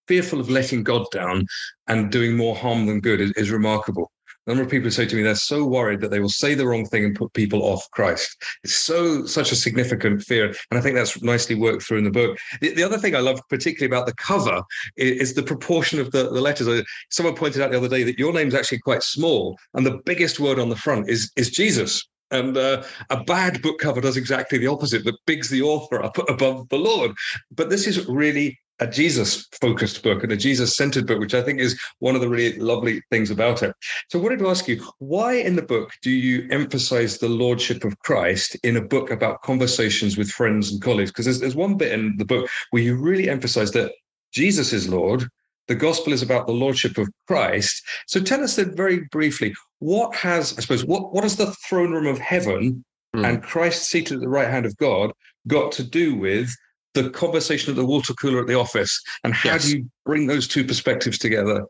fearful 0.09 0.41
of 0.41 0.49
letting 0.49 0.83
God 0.83 1.05
down 1.13 1.45
and 1.89 2.11
doing 2.11 2.37
more 2.37 2.57
harm 2.57 2.87
than 2.87 3.01
good 3.01 3.21
is, 3.21 3.33
is 3.33 3.51
remarkable 3.51 4.11
number 4.47 4.63
of 4.63 4.71
people 4.71 4.91
say 4.91 5.07
to 5.07 5.17
me 5.17 5.23
they're 5.23 5.35
so 5.35 5.65
worried 5.65 6.01
that 6.01 6.11
they 6.11 6.21
will 6.21 6.29
say 6.29 6.55
the 6.55 6.67
wrong 6.67 6.87
thing 6.87 7.05
and 7.05 7.17
put 7.17 7.33
people 7.33 7.63
off 7.63 7.89
Christ. 7.93 8.37
It's 8.63 8.77
so 8.77 9.27
such 9.27 9.53
a 9.53 9.57
significant 9.57 10.23
fear, 10.23 10.47
and 10.71 10.79
I 10.79 10.81
think 10.81 10.97
that's 10.97 11.23
nicely 11.23 11.55
worked 11.55 11.83
through 11.83 11.99
in 11.99 12.05
the 12.05 12.11
book. 12.11 12.39
The, 12.61 12.75
the 12.75 12.83
other 12.83 12.99
thing 12.99 13.15
I 13.15 13.21
love 13.21 13.41
particularly 13.49 13.95
about 13.95 14.07
the 14.07 14.15
cover 14.15 14.63
is, 14.97 15.31
is 15.31 15.35
the 15.35 15.43
proportion 15.43 16.01
of 16.01 16.11
the, 16.11 16.25
the 16.25 16.41
letters. 16.41 16.85
Someone 17.11 17.35
pointed 17.35 17.63
out 17.63 17.71
the 17.71 17.79
other 17.79 17.89
day 17.89 18.03
that 18.05 18.19
your 18.19 18.33
name's 18.33 18.55
actually 18.55 18.79
quite 18.79 19.03
small, 19.03 19.59
and 19.75 19.87
the 19.87 20.01
biggest 20.05 20.41
word 20.41 20.59
on 20.59 20.69
the 20.69 20.77
front 20.77 21.09
is 21.09 21.31
is 21.37 21.51
Jesus. 21.51 22.07
And 22.31 22.57
uh, 22.57 22.83
a 23.11 23.23
bad 23.23 23.63
book 23.63 23.79
cover 23.79 24.01
does 24.01 24.17
exactly 24.17 24.59
the 24.59 24.67
opposite, 24.67 25.05
that 25.05 25.15
bigs 25.27 25.51
the 25.51 25.63
author 25.63 26.03
up 26.03 26.19
above 26.29 26.69
the 26.69 26.79
Lord. 26.79 27.13
But 27.53 27.71
this 27.71 27.87
is 27.87 28.07
really 28.09 28.59
a 28.81 28.87
Jesus 28.87 29.47
focused 29.61 30.03
book 30.03 30.23
and 30.23 30.33
a 30.33 30.37
Jesus 30.37 30.77
centered 30.77 31.07
book, 31.07 31.21
which 31.21 31.35
I 31.35 31.43
think 31.43 31.61
is 31.61 31.81
one 32.01 32.15
of 32.15 32.21
the 32.21 32.29
really 32.29 32.59
lovely 32.59 33.01
things 33.11 33.31
about 33.31 33.63
it. 33.63 33.75
So, 34.11 34.19
I 34.19 34.23
wanted 34.23 34.41
to 34.41 34.49
ask 34.49 34.67
you, 34.67 34.85
why 34.99 35.35
in 35.35 35.57
the 35.57 35.63
book 35.63 35.91
do 36.03 36.11
you 36.11 36.49
emphasize 36.51 37.19
the 37.19 37.29
Lordship 37.29 37.85
of 37.85 37.99
Christ 38.01 38.57
in 38.65 38.77
a 38.77 38.85
book 38.85 39.11
about 39.11 39.43
conversations 39.43 40.17
with 40.17 40.31
friends 40.31 40.73
and 40.73 40.83
colleagues? 40.83 41.11
Because 41.11 41.27
there's, 41.27 41.41
there's 41.41 41.57
one 41.57 41.77
bit 41.77 41.93
in 41.93 42.17
the 42.17 42.25
book 42.25 42.49
where 42.71 42.83
you 42.83 42.97
really 42.97 43.29
emphasize 43.29 43.71
that 43.73 43.93
Jesus 44.33 44.73
is 44.73 44.89
Lord. 44.89 45.29
The 45.69 45.75
gospel 45.75 46.13
is 46.13 46.23
about 46.23 46.47
the 46.47 46.53
lordship 46.53 46.99
of 46.99 47.09
Christ. 47.27 47.83
So 48.07 48.21
tell 48.21 48.43
us 48.43 48.57
then 48.57 48.77
very 48.77 49.01
briefly, 49.11 49.55
what 49.79 50.15
has, 50.15 50.57
I 50.59 50.61
suppose, 50.61 50.85
what, 50.85 51.15
what 51.15 51.25
has 51.25 51.37
the 51.37 51.53
throne 51.69 51.93
room 51.93 52.07
of 52.07 52.19
heaven 52.19 52.85
mm. 53.15 53.27
and 53.27 53.43
Christ 53.43 53.89
seated 53.89 54.17
at 54.17 54.21
the 54.21 54.29
right 54.29 54.49
hand 54.49 54.67
of 54.67 54.77
God 54.77 55.13
got 55.47 55.73
to 55.73 55.85
do 55.85 56.15
with 56.15 56.55
the 56.95 57.11
conversation 57.11 57.71
at 57.71 57.77
the 57.77 57.85
water 57.85 58.15
cooler 58.15 58.41
at 58.41 58.47
the 58.47 58.59
office 58.59 59.03
and 59.25 59.35
how 59.35 59.51
yes. 59.51 59.67
do 59.67 59.79
you 59.79 59.91
bring 60.07 60.27
those 60.27 60.49
two 60.49 60.65
perspectives 60.65 61.19
together? 61.19 61.67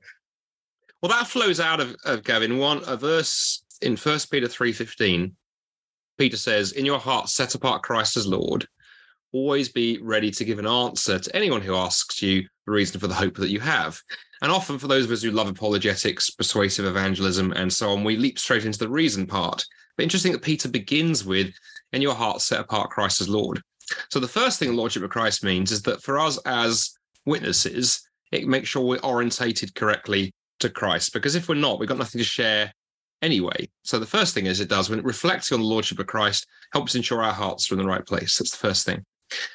Well 1.02 1.10
that 1.10 1.26
flows 1.26 1.60
out 1.60 1.80
of, 1.80 1.96
of 2.04 2.22
gavin. 2.22 2.58
One 2.58 2.82
a 2.86 2.96
verse 2.96 3.62
in 3.82 3.96
first 3.96 4.30
peter 4.30 4.46
3.15 4.46 5.32
peter 6.16 6.36
says 6.36 6.72
in 6.72 6.86
your 6.86 7.00
heart 7.00 7.28
set 7.28 7.54
apart 7.54 7.82
christ 7.82 8.16
as 8.16 8.26
lord. 8.26 8.66
Always 9.32 9.68
be 9.68 9.98
ready 10.00 10.30
to 10.30 10.44
give 10.44 10.60
an 10.60 10.66
answer 10.66 11.18
to 11.18 11.36
anyone 11.36 11.60
who 11.60 11.74
asks 11.74 12.22
you 12.22 12.42
the 12.66 12.72
reason 12.72 13.00
for 13.00 13.08
the 13.08 13.14
hope 13.14 13.34
that 13.38 13.50
you 13.50 13.58
have. 13.58 13.98
And 14.42 14.52
often 14.52 14.78
for 14.78 14.86
those 14.86 15.06
of 15.06 15.10
us 15.10 15.22
who 15.22 15.32
love 15.32 15.48
apologetics 15.48 16.30
persuasive 16.30 16.84
evangelism 16.84 17.52
and 17.52 17.72
so 17.72 17.90
on 17.90 18.04
we 18.04 18.16
leap 18.16 18.38
straight 18.38 18.64
into 18.64 18.78
the 18.78 18.88
reason 18.88 19.26
part. 19.26 19.64
But 19.96 20.04
interesting 20.04 20.32
that 20.32 20.42
peter 20.42 20.68
begins 20.68 21.24
with 21.24 21.52
in 21.92 22.02
your 22.02 22.14
heart 22.14 22.42
set 22.42 22.60
apart 22.60 22.90
christ 22.90 23.20
as 23.20 23.28
lord 23.28 23.62
so 24.10 24.20
the 24.20 24.28
first 24.28 24.58
thing 24.58 24.70
the 24.70 24.74
Lordship 24.74 25.02
of 25.02 25.10
Christ 25.10 25.44
means 25.44 25.72
is 25.72 25.82
that 25.82 26.02
for 26.02 26.18
us 26.18 26.38
as 26.46 26.90
witnesses, 27.26 28.06
it 28.32 28.46
makes 28.46 28.68
sure 28.68 28.82
we're 28.82 28.98
orientated 28.98 29.74
correctly 29.74 30.32
to 30.60 30.70
Christ. 30.70 31.12
Because 31.12 31.34
if 31.34 31.48
we're 31.48 31.54
not, 31.54 31.78
we've 31.78 31.88
got 31.88 31.98
nothing 31.98 32.18
to 32.18 32.24
share 32.24 32.72
anyway. 33.22 33.68
So 33.82 33.98
the 33.98 34.06
first 34.06 34.34
thing 34.34 34.46
is 34.46 34.60
it 34.60 34.68
does 34.68 34.90
when 34.90 34.98
it 34.98 35.04
reflects 35.04 35.52
on 35.52 35.60
the 35.60 35.66
Lordship 35.66 35.98
of 35.98 36.06
Christ, 36.06 36.46
helps 36.72 36.94
ensure 36.94 37.22
our 37.22 37.32
hearts 37.32 37.70
are 37.70 37.74
in 37.74 37.80
the 37.80 37.86
right 37.86 38.04
place. 38.04 38.38
That's 38.38 38.50
the 38.50 38.68
first 38.68 38.84
thing. 38.84 39.04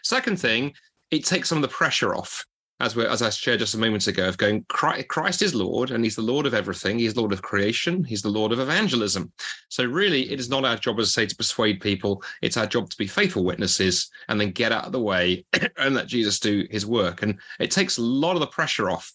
Second 0.04 0.40
thing, 0.40 0.74
it 1.12 1.26
takes 1.26 1.50
some 1.50 1.58
of 1.58 1.62
the 1.62 1.68
pressure 1.68 2.16
off 2.16 2.46
as 2.80 2.96
we 2.96 3.06
as 3.06 3.22
I 3.22 3.30
shared 3.30 3.60
just 3.60 3.74
a 3.74 3.80
moment 3.80 4.08
ago, 4.08 4.28
of 4.28 4.38
going, 4.38 4.66
Christ 4.70 5.42
is 5.42 5.54
Lord, 5.54 5.92
and 5.92 6.04
He's 6.04 6.16
the 6.16 6.22
Lord 6.22 6.46
of 6.46 6.54
everything. 6.54 7.00
He's 7.00 7.16
Lord 7.16 7.34
of 7.34 7.42
creation. 7.42 8.04
He's 8.04 8.22
the 8.22 8.30
Lord 8.30 8.52
of 8.52 8.60
evangelism. 8.60 9.32
So 9.70 9.84
really, 9.84 10.32
it 10.32 10.40
is 10.40 10.50
not 10.50 10.66
our 10.66 10.78
job, 10.78 11.00
as 11.00 11.08
I 11.08 11.22
say, 11.22 11.26
to 11.28 11.36
persuade 11.36 11.82
people. 11.82 12.24
It's 12.42 12.58
our 12.58 12.68
job 12.68 12.90
to 12.90 12.98
be 12.98 13.08
faithful 13.08 13.44
witnesses 13.44 14.10
and 14.28 14.40
then 14.40 14.52
get 14.52 14.72
out 14.72 14.86
of 14.86 14.92
the 14.92 15.02
way 15.02 15.46
and 15.78 15.96
let 15.96 16.08
Jesus 16.08 16.40
do 16.40 16.66
His 16.70 16.86
work. 16.86 17.22
And 17.22 17.40
it 17.60 17.72
takes 17.72 17.98
a 17.98 18.04
lot 18.04 18.36
of 18.36 18.40
the 18.40 18.48
pressure 18.48 18.90
off. 18.90 19.12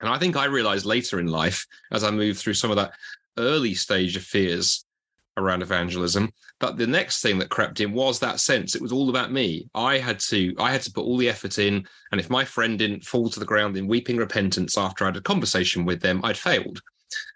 And 0.00 0.08
I 0.08 0.18
think 0.18 0.36
I 0.36 0.46
realized 0.46 0.86
later 0.86 1.20
in 1.20 1.26
life, 1.26 1.66
as 1.92 2.04
I 2.04 2.10
moved 2.10 2.38
through 2.38 2.54
some 2.54 2.70
of 2.70 2.76
that 2.76 2.92
early 3.38 3.74
stage 3.74 4.16
of 4.16 4.22
fears, 4.22 4.83
around 5.36 5.62
evangelism. 5.62 6.32
But 6.60 6.76
the 6.76 6.86
next 6.86 7.22
thing 7.22 7.38
that 7.38 7.50
crept 7.50 7.80
in 7.80 7.92
was 7.92 8.18
that 8.20 8.40
sense. 8.40 8.74
It 8.74 8.82
was 8.82 8.92
all 8.92 9.10
about 9.10 9.32
me. 9.32 9.68
I 9.74 9.98
had 9.98 10.18
to 10.20 10.54
i 10.58 10.70
had 10.72 10.82
to 10.82 10.92
put 10.92 11.04
all 11.04 11.16
the 11.16 11.28
effort 11.28 11.58
in 11.58 11.86
and 12.12 12.20
if 12.20 12.30
my 12.30 12.44
friend 12.44 12.78
didn't 12.78 13.04
fall 13.04 13.28
to 13.28 13.40
the 13.40 13.46
ground 13.46 13.76
in 13.76 13.86
weeping 13.86 14.16
repentance 14.16 14.78
after 14.78 15.04
i 15.04 15.08
had 15.08 15.16
a 15.16 15.20
conversation 15.20 15.84
with 15.84 16.00
them 16.00 16.20
i'd 16.24 16.36
failed. 16.36 16.80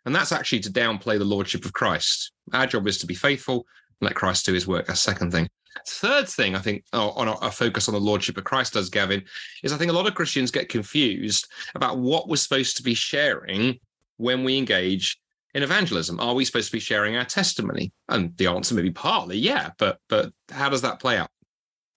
And 0.06 0.14
that's 0.14 0.32
actually 0.32 0.60
to 0.60 0.72
downplay 0.72 1.18
the 1.18 1.24
lordship 1.24 1.64
of 1.64 1.72
christ. 1.72 2.32
Our 2.52 2.66
job 2.66 2.86
is 2.86 2.98
to 2.98 3.06
be 3.06 3.14
faithful 3.14 3.66
and 4.00 4.08
let 4.08 4.14
christ 4.14 4.46
do 4.46 4.52
his 4.52 4.66
work. 4.66 4.86
That's 4.86 5.00
second 5.00 5.32
thing. 5.32 5.48
Third 5.86 6.28
thing 6.28 6.54
i 6.54 6.58
think 6.58 6.84
oh, 6.92 7.10
on 7.10 7.28
a 7.28 7.50
focus 7.50 7.88
on 7.88 7.94
the 7.94 8.00
lordship 8.00 8.36
of 8.36 8.44
christ 8.44 8.72
does 8.72 8.90
gavin 8.90 9.22
is 9.62 9.72
i 9.72 9.76
think 9.76 9.90
a 9.90 9.94
lot 9.94 10.08
of 10.08 10.14
christians 10.14 10.50
get 10.50 10.68
confused 10.68 11.46
about 11.74 11.98
what 11.98 12.28
we're 12.28 12.36
supposed 12.36 12.76
to 12.78 12.82
be 12.82 12.94
sharing 12.94 13.78
when 14.16 14.42
we 14.42 14.58
engage 14.58 15.20
in 15.58 15.64
evangelism? 15.64 16.20
Are 16.20 16.34
we 16.34 16.44
supposed 16.44 16.68
to 16.68 16.72
be 16.72 16.78
sharing 16.78 17.16
our 17.16 17.24
testimony? 17.24 17.92
And 18.08 18.34
the 18.36 18.46
answer 18.46 18.76
may 18.76 18.82
be 18.82 18.92
partly, 18.92 19.36
yeah, 19.36 19.70
but 19.76 19.98
but 20.08 20.32
how 20.50 20.68
does 20.68 20.82
that 20.82 21.00
play 21.00 21.18
out? 21.18 21.28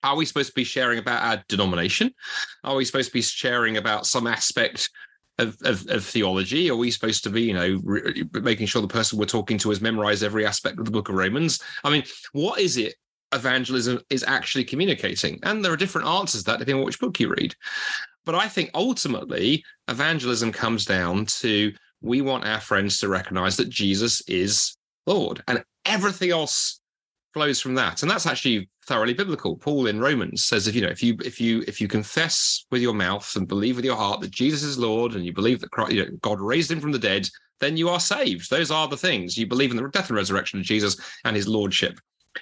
Are 0.03 0.15
we 0.15 0.25
supposed 0.25 0.49
to 0.49 0.55
be 0.55 0.63
sharing 0.63 0.97
about 0.97 1.23
our 1.23 1.43
denomination? 1.47 2.11
Are 2.63 2.75
we 2.75 2.85
supposed 2.85 3.09
to 3.09 3.13
be 3.13 3.21
sharing 3.21 3.77
about 3.77 4.07
some 4.07 4.25
aspect 4.25 4.89
of, 5.37 5.55
of, 5.63 5.87
of, 5.89 6.03
theology? 6.03 6.71
Are 6.71 6.75
we 6.75 6.89
supposed 6.89 7.23
to 7.23 7.29
be, 7.29 7.43
you 7.43 7.53
know, 7.53 7.79
re- 7.83 8.23
making 8.33 8.65
sure 8.65 8.81
the 8.81 8.87
person 8.87 9.19
we're 9.19 9.25
talking 9.25 9.59
to 9.59 9.69
has 9.69 9.79
memorized 9.79 10.23
every 10.23 10.43
aspect 10.43 10.79
of 10.79 10.85
the 10.85 10.91
book 10.91 11.09
of 11.09 11.15
Romans? 11.15 11.61
I 11.83 11.91
mean, 11.91 12.03
what 12.33 12.59
is 12.59 12.77
it 12.77 12.95
evangelism 13.31 14.01
is 14.09 14.25
actually 14.27 14.63
communicating? 14.63 15.39
And 15.43 15.63
there 15.63 15.71
are 15.71 15.77
different 15.77 16.07
answers 16.07 16.41
to 16.41 16.51
that 16.51 16.57
depending 16.57 16.81
on 16.81 16.85
which 16.85 16.99
book 16.99 17.19
you 17.19 17.29
read. 17.29 17.53
But 18.25 18.33
I 18.33 18.47
think 18.47 18.71
ultimately, 18.73 19.63
evangelism 19.87 20.51
comes 20.51 20.83
down 20.83 21.27
to 21.27 21.71
we 22.01 22.21
want 22.21 22.45
our 22.45 22.59
friends 22.59 22.99
to 22.99 23.07
recognize 23.07 23.57
that 23.57 23.69
Jesus 23.69 24.21
is 24.27 24.75
Lord, 25.05 25.43
and 25.47 25.63
everything 25.85 26.31
else 26.31 26.79
flows 27.33 27.61
from 27.61 27.75
that. 27.75 28.01
And 28.01 28.11
that's 28.11 28.25
actually 28.25 28.69
thoroughly 28.85 29.13
biblical. 29.13 29.55
Paul 29.55 29.87
in 29.87 29.99
Romans 29.99 30.43
says 30.43 30.67
if 30.67 30.75
you 30.75 30.81
know 30.81 30.89
if 30.89 31.01
you 31.01 31.17
if 31.23 31.39
you 31.39 31.63
if 31.67 31.79
you 31.79 31.87
confess 31.87 32.65
with 32.71 32.81
your 32.81 32.93
mouth 32.93 33.35
and 33.35 33.47
believe 33.47 33.75
with 33.75 33.85
your 33.85 33.95
heart 33.95 34.21
that 34.21 34.31
Jesus 34.31 34.63
is 34.63 34.77
Lord 34.77 35.13
and 35.13 35.25
you 35.25 35.33
believe 35.33 35.61
that 35.61 35.71
Christ, 35.71 35.93
you 35.93 36.05
know, 36.05 36.11
God 36.21 36.39
raised 36.39 36.71
him 36.71 36.81
from 36.81 36.91
the 36.91 36.99
dead, 36.99 37.27
then 37.59 37.77
you 37.77 37.89
are 37.89 37.99
saved. 37.99 38.49
Those 38.49 38.71
are 38.71 38.87
the 38.87 38.97
things. 38.97 39.37
You 39.37 39.47
believe 39.47 39.71
in 39.71 39.77
the 39.77 39.87
death 39.89 40.09
and 40.09 40.17
resurrection 40.17 40.59
of 40.59 40.65
Jesus 40.65 40.97
and 41.23 41.35
his 41.35 41.47
lordship. 41.47 41.99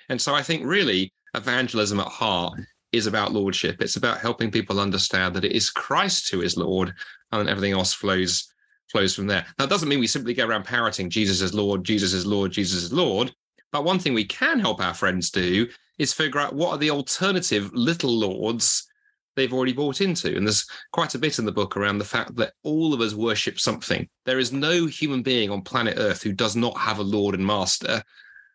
And 0.10 0.22
so 0.22 0.34
I 0.34 0.42
think 0.42 0.66
really 0.66 1.13
evangelism 1.36 2.00
at 2.00 2.08
heart 2.08 2.60
is 2.92 3.06
about 3.06 3.34
lordship. 3.34 3.82
It's 3.82 3.98
about 3.98 4.20
helping 4.20 4.50
people 4.50 4.80
understand 4.80 5.36
that 5.36 5.46
it 5.46 5.51
is 5.51 5.70
Christ 5.70 6.32
who 6.32 6.42
is 6.42 6.58
Lord 6.58 6.94
and 7.32 7.48
everything 7.48 7.74
else 7.74 7.94
flows 7.94 8.51
flows 8.91 9.15
from 9.15 9.27
there. 9.27 9.46
That 9.58 9.69
doesn't 9.69 9.89
mean 9.89 10.00
we 10.00 10.08
simply 10.08 10.34
go 10.34 10.48
around 10.48 10.65
parroting 10.65 11.10
Jesus 11.10 11.41
is 11.41 11.53
Lord, 11.53 11.84
Jesus 11.84 12.13
is 12.13 12.25
Lord, 12.25 12.51
Jesus 12.51 12.84
is 12.84 12.93
Lord. 12.93 13.34
But 13.72 13.84
one 13.84 14.00
thing 14.00 14.13
we 14.13 14.25
can 14.25 14.60
help 14.60 14.81
our 14.81 14.93
friends 14.93 15.29
do 15.29 15.67
is 15.98 16.13
figure 16.13 16.39
out 16.39 16.55
what 16.55 16.72
are 16.72 16.77
the 16.77 16.89
alternative 16.89 17.72
little 17.74 18.12
lords 18.12 18.88
they've 19.36 19.53
already 19.53 19.74
bought 19.74 20.01
into. 20.01 20.36
And 20.36 20.46
there's 20.46 20.67
quite 20.91 21.15
a 21.15 21.19
bit 21.19 21.39
in 21.39 21.46
the 21.46 21.51
book 21.51 21.77
around 21.77 21.98
the 21.98 22.05
fact 22.05 22.36
that 22.38 22.53
all 22.63 22.93
of 22.93 23.01
us 23.01 23.13
worship 23.13 23.60
something. 23.60 24.08
There 24.25 24.39
is 24.39 24.51
no 24.51 24.86
human 24.86 25.22
being 25.22 25.50
on 25.50 25.62
planet 25.62 25.96
Earth 25.98 26.24
who 26.24 26.34
does 26.34 26.55
not 26.55 26.77
have 26.77 27.00
a 27.00 27.03
Lord 27.03 27.36
and 27.36 27.46
Master. 27.46 28.03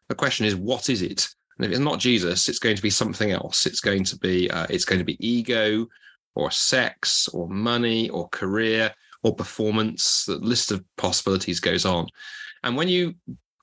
The 0.09 0.15
question 0.15 0.47
is, 0.47 0.57
what 0.57 0.91
is 0.91 1.03
it? 1.03 1.29
And 1.57 1.65
if 1.65 1.71
it's 1.71 1.81
not 1.81 2.01
Jesus, 2.01 2.49
it's 2.49 2.59
going 2.59 2.77
to 2.77 2.83
be 2.83 2.91
something 2.91 3.31
else. 3.31 3.67
It's 3.67 3.81
going 3.81 4.05
to 4.05 4.19
be 4.19 4.51
uh, 4.51 4.67
it's 4.69 4.85
going 4.85 4.99
to 4.99 5.05
be 5.05 5.25
ego, 5.27 5.87
or 6.35 6.51
sex, 6.51 7.29
or 7.29 7.49
money, 7.49 8.11
or 8.11 8.29
career, 8.31 8.93
or 9.25 9.35
performance. 9.35 10.27
The 10.27 10.37
list 10.37 10.71
of 10.71 10.85
possibilities 10.97 11.59
goes 11.59 11.85
on. 11.85 12.07
And 12.63 12.77
when 12.77 12.89
you 12.89 13.15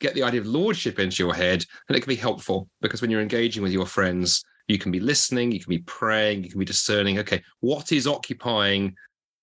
get 0.02 0.14
the 0.16 0.24
idea 0.24 0.42
of 0.42 0.48
lordship 0.48 1.00
into 1.00 1.24
your 1.24 1.34
head, 1.34 1.64
then 1.88 1.96
it 1.96 2.02
can 2.02 2.10
be 2.10 2.16
helpful 2.16 2.68
because 2.82 3.02
when 3.02 3.10
you're 3.10 3.22
engaging 3.22 3.64
with 3.64 3.72
your 3.72 3.86
friends, 3.86 4.44
you 4.68 4.78
can 4.78 4.92
be 4.92 5.00
listening, 5.00 5.52
you 5.52 5.60
can 5.60 5.70
be 5.70 5.80
praying, 5.80 6.44
you 6.44 6.50
can 6.50 6.60
be 6.60 6.66
discerning, 6.66 7.20
okay, 7.20 7.42
what 7.62 7.92
is 7.92 8.08
occupying 8.08 8.96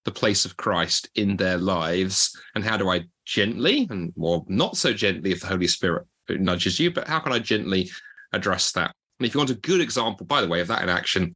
the 0.04 0.10
place 0.10 0.44
of 0.44 0.56
Christ 0.56 1.08
in 1.14 1.36
their 1.36 1.58
lives? 1.58 2.36
And 2.54 2.64
how 2.64 2.76
do 2.76 2.90
I 2.90 3.04
gently 3.24 3.86
and 3.90 4.12
more 4.16 4.44
not 4.48 4.76
so 4.76 4.92
gently 4.92 5.32
if 5.32 5.40
the 5.40 5.46
Holy 5.46 5.68
Spirit 5.68 6.06
nudges 6.28 6.80
you, 6.80 6.90
but 6.90 7.06
how 7.06 7.20
can 7.20 7.32
I 7.32 7.38
gently 7.38 7.90
address 8.32 8.72
that? 8.72 8.94
And 9.20 9.26
if 9.26 9.34
you 9.34 9.38
want 9.38 9.50
a 9.50 9.54
good 9.54 9.80
example, 9.80 10.26
by 10.26 10.40
the 10.40 10.48
way, 10.48 10.60
of 10.60 10.68
that 10.68 10.82
in 10.82 10.88
action, 10.88 11.34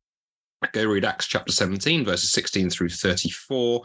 go 0.72 0.84
read 0.84 1.04
Acts 1.04 1.26
chapter 1.26 1.52
17, 1.52 2.04
verses 2.04 2.32
16 2.32 2.70
through 2.70 2.88
34, 2.88 3.82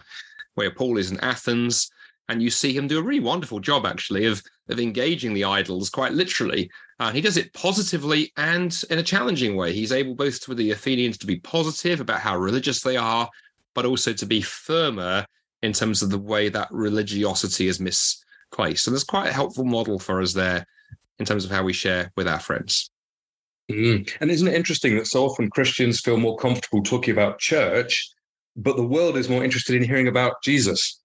where 0.57 0.71
Paul 0.71 0.97
is 0.97 1.11
in 1.11 1.19
Athens 1.21 1.89
and 2.29 2.41
you 2.41 2.49
see 2.49 2.75
him 2.75 2.87
do 2.87 2.99
a 2.99 3.03
really 3.03 3.21
wonderful 3.21 3.59
job 3.59 3.85
actually 3.85 4.25
of 4.25 4.41
of 4.69 4.79
engaging 4.79 5.33
the 5.33 5.45
idols 5.45 5.89
quite 5.89 6.11
literally. 6.11 6.69
Uh, 6.99 7.11
he 7.11 7.21
does 7.21 7.37
it 7.37 7.53
positively 7.53 8.33
and 8.35 8.83
in 8.89 8.99
a 8.99 9.03
challenging 9.03 9.55
way. 9.55 9.71
He's 9.71 9.93
able 9.93 10.13
both 10.13 10.43
for 10.43 10.55
the 10.55 10.71
athenians 10.71 11.17
to 11.19 11.27
be 11.27 11.39
positive 11.39 12.01
about 12.01 12.19
how 12.19 12.37
religious 12.37 12.81
they 12.81 12.97
are 12.97 13.29
but 13.75 13.85
also 13.85 14.11
to 14.11 14.25
be 14.25 14.41
firmer 14.41 15.23
in 15.61 15.71
terms 15.71 16.01
of 16.01 16.09
the 16.09 16.17
way 16.17 16.49
that 16.49 16.67
religiosity 16.71 17.67
is 17.67 17.79
misplaced. 17.79 18.83
So 18.83 18.89
there's 18.91 19.03
quite 19.03 19.29
a 19.29 19.33
helpful 19.33 19.65
model 19.65 19.99
for 19.99 20.19
us 20.19 20.33
there 20.33 20.65
in 21.19 21.25
terms 21.25 21.45
of 21.45 21.51
how 21.51 21.63
we 21.63 21.73
share 21.73 22.11
with 22.17 22.27
our 22.27 22.39
friends. 22.39 22.89
Mm. 23.69 24.09
and 24.21 24.31
isn't 24.31 24.47
it 24.47 24.53
interesting 24.53 24.95
that 24.95 25.07
so 25.07 25.25
often 25.25 25.49
christians 25.49 25.99
feel 25.99 26.15
more 26.15 26.37
comfortable 26.37 26.81
talking 26.81 27.11
about 27.11 27.37
church 27.37 28.09
but 28.57 28.75
the 28.75 28.83
world 28.83 29.17
is 29.17 29.29
more 29.29 29.43
interested 29.43 29.75
in 29.75 29.83
hearing 29.83 30.07
about 30.07 30.41
jesus 30.43 30.99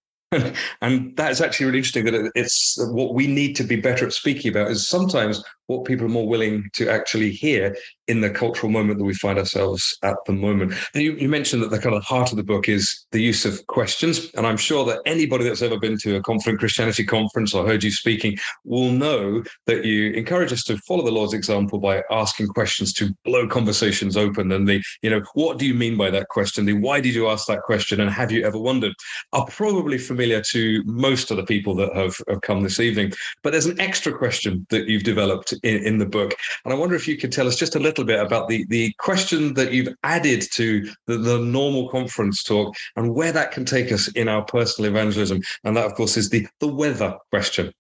and 0.80 1.16
that's 1.16 1.40
actually 1.40 1.66
really 1.66 1.78
interesting 1.78 2.04
that 2.04 2.30
it's 2.34 2.76
what 2.90 3.14
we 3.14 3.26
need 3.26 3.54
to 3.56 3.64
be 3.64 3.76
better 3.76 4.06
at 4.06 4.12
speaking 4.12 4.50
about 4.50 4.70
is 4.70 4.88
sometimes 4.88 5.42
what 5.66 5.84
people 5.84 6.06
are 6.06 6.10
more 6.10 6.28
willing 6.28 6.68
to 6.74 6.88
actually 6.88 7.30
hear 7.30 7.74
in 8.08 8.20
the 8.20 8.28
cultural 8.28 8.70
moment 8.70 8.98
that 8.98 9.04
we 9.04 9.14
find 9.14 9.38
ourselves 9.38 9.96
at 10.02 10.16
the 10.26 10.32
moment. 10.32 10.74
And 10.92 11.02
you, 11.02 11.14
you, 11.14 11.28
mentioned 11.28 11.62
that 11.62 11.70
the 11.70 11.78
kind 11.78 11.94
of 11.94 12.02
heart 12.02 12.30
of 12.30 12.36
the 12.36 12.42
book 12.42 12.68
is 12.68 13.06
the 13.12 13.22
use 13.22 13.46
of 13.46 13.64
questions. 13.68 14.28
And 14.34 14.46
I'm 14.46 14.56
sure 14.56 14.84
that 14.86 15.00
anybody 15.06 15.44
that's 15.44 15.62
ever 15.62 15.78
been 15.78 15.96
to 15.98 16.16
a 16.16 16.22
Confident 16.22 16.58
Christianity 16.58 17.04
conference 17.04 17.54
or 17.54 17.66
heard 17.66 17.82
you 17.82 17.90
speaking 17.90 18.36
will 18.64 18.90
know 18.90 19.42
that 19.66 19.84
you 19.84 20.10
encourage 20.12 20.52
us 20.52 20.64
to 20.64 20.76
follow 20.78 21.04
the 21.04 21.12
Lord's 21.12 21.32
example 21.32 21.78
by 21.78 22.02
asking 22.10 22.48
questions 22.48 22.92
to 22.94 23.14
blow 23.24 23.46
conversations 23.46 24.16
open. 24.16 24.52
And 24.52 24.68
the, 24.68 24.82
you 25.00 25.08
know, 25.08 25.22
what 25.34 25.58
do 25.58 25.64
you 25.64 25.74
mean 25.74 25.96
by 25.96 26.10
that 26.10 26.28
question? 26.28 26.66
The 26.66 26.74
why 26.74 27.00
did 27.00 27.14
you 27.14 27.28
ask 27.28 27.46
that 27.46 27.62
question? 27.62 28.00
And 28.00 28.10
have 28.10 28.32
you 28.32 28.44
ever 28.44 28.58
wondered? 28.58 28.92
Are 29.32 29.46
probably 29.46 29.96
familiar 29.96 30.21
to 30.26 30.82
most 30.84 31.30
of 31.30 31.36
the 31.36 31.44
people 31.44 31.74
that 31.76 31.94
have, 31.94 32.16
have 32.28 32.40
come 32.40 32.62
this 32.62 32.80
evening. 32.80 33.12
But 33.42 33.52
there's 33.52 33.66
an 33.66 33.80
extra 33.80 34.16
question 34.16 34.66
that 34.70 34.88
you've 34.88 35.04
developed 35.04 35.52
in, 35.62 35.84
in 35.84 35.98
the 35.98 36.06
book. 36.06 36.34
And 36.64 36.72
I 36.72 36.76
wonder 36.76 36.94
if 36.94 37.08
you 37.08 37.16
could 37.16 37.32
tell 37.32 37.46
us 37.46 37.56
just 37.56 37.76
a 37.76 37.80
little 37.80 38.04
bit 38.04 38.20
about 38.20 38.48
the, 38.48 38.64
the 38.68 38.92
question 38.98 39.54
that 39.54 39.72
you've 39.72 39.94
added 40.04 40.46
to 40.52 40.88
the, 41.06 41.16
the 41.16 41.38
normal 41.38 41.88
conference 41.88 42.42
talk 42.42 42.74
and 42.96 43.14
where 43.14 43.32
that 43.32 43.52
can 43.52 43.64
take 43.64 43.92
us 43.92 44.08
in 44.08 44.28
our 44.28 44.44
personal 44.44 44.90
evangelism. 44.90 45.40
And 45.64 45.76
that, 45.76 45.86
of 45.86 45.94
course, 45.94 46.16
is 46.16 46.30
the, 46.30 46.46
the 46.60 46.68
whether 46.68 47.16
question. 47.30 47.72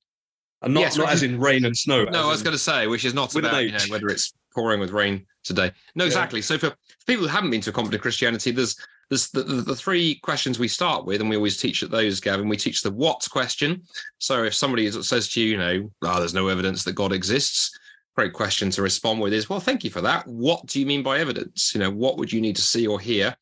And 0.62 0.74
not, 0.74 0.80
yes, 0.80 0.96
not 0.96 1.10
as 1.10 1.24
in 1.24 1.40
rain 1.40 1.64
and 1.64 1.76
snow. 1.76 2.04
No, 2.04 2.28
I 2.28 2.30
was 2.30 2.42
going 2.42 2.54
to 2.54 2.58
say, 2.58 2.86
which 2.86 3.04
is 3.04 3.14
not 3.14 3.34
about 3.34 3.64
you 3.64 3.72
know, 3.72 3.78
whether 3.88 4.06
it's 4.06 4.32
pouring 4.54 4.78
with 4.78 4.90
rain 4.90 5.26
today. 5.42 5.72
No, 5.96 6.04
exactly. 6.04 6.38
Yeah. 6.38 6.44
So 6.44 6.58
for, 6.58 6.74
people 7.06 7.24
who 7.24 7.28
haven't 7.28 7.50
been 7.50 7.60
to 7.62 7.70
a 7.70 7.72
confident 7.72 8.00
Christianity, 8.00 8.52
there's 8.52 8.76
there's 9.12 9.28
the, 9.28 9.42
the, 9.42 9.60
the, 9.60 9.76
three 9.76 10.14
questions 10.14 10.58
we 10.58 10.68
start 10.68 11.04
with, 11.04 11.20
and 11.20 11.28
we 11.28 11.36
always 11.36 11.58
teach 11.58 11.82
at 11.82 11.90
those, 11.90 12.18
Gavin. 12.18 12.48
We 12.48 12.56
teach 12.56 12.80
the 12.80 12.90
what 12.90 13.28
question. 13.30 13.82
So 14.16 14.44
if 14.44 14.54
somebody 14.54 14.90
says 14.90 15.28
to 15.28 15.40
you, 15.42 15.50
you 15.50 15.58
know, 15.58 15.90
oh, 16.00 16.18
there's 16.18 16.32
no 16.32 16.48
evidence 16.48 16.82
that 16.84 16.94
God 16.94 17.12
exists, 17.12 17.78
great 18.16 18.32
question 18.32 18.70
to 18.70 18.80
respond 18.80 19.20
with 19.20 19.34
is, 19.34 19.50
well, 19.50 19.60
thank 19.60 19.84
you 19.84 19.90
for 19.90 20.00
that. 20.00 20.26
What 20.26 20.64
do 20.64 20.80
you 20.80 20.86
mean 20.86 21.02
by 21.02 21.18
evidence? 21.18 21.74
You 21.74 21.80
know, 21.80 21.90
what 21.90 22.16
would 22.16 22.32
you 22.32 22.40
need 22.40 22.56
to 22.56 22.62
see 22.62 22.86
or 22.86 22.98
hear 22.98 23.36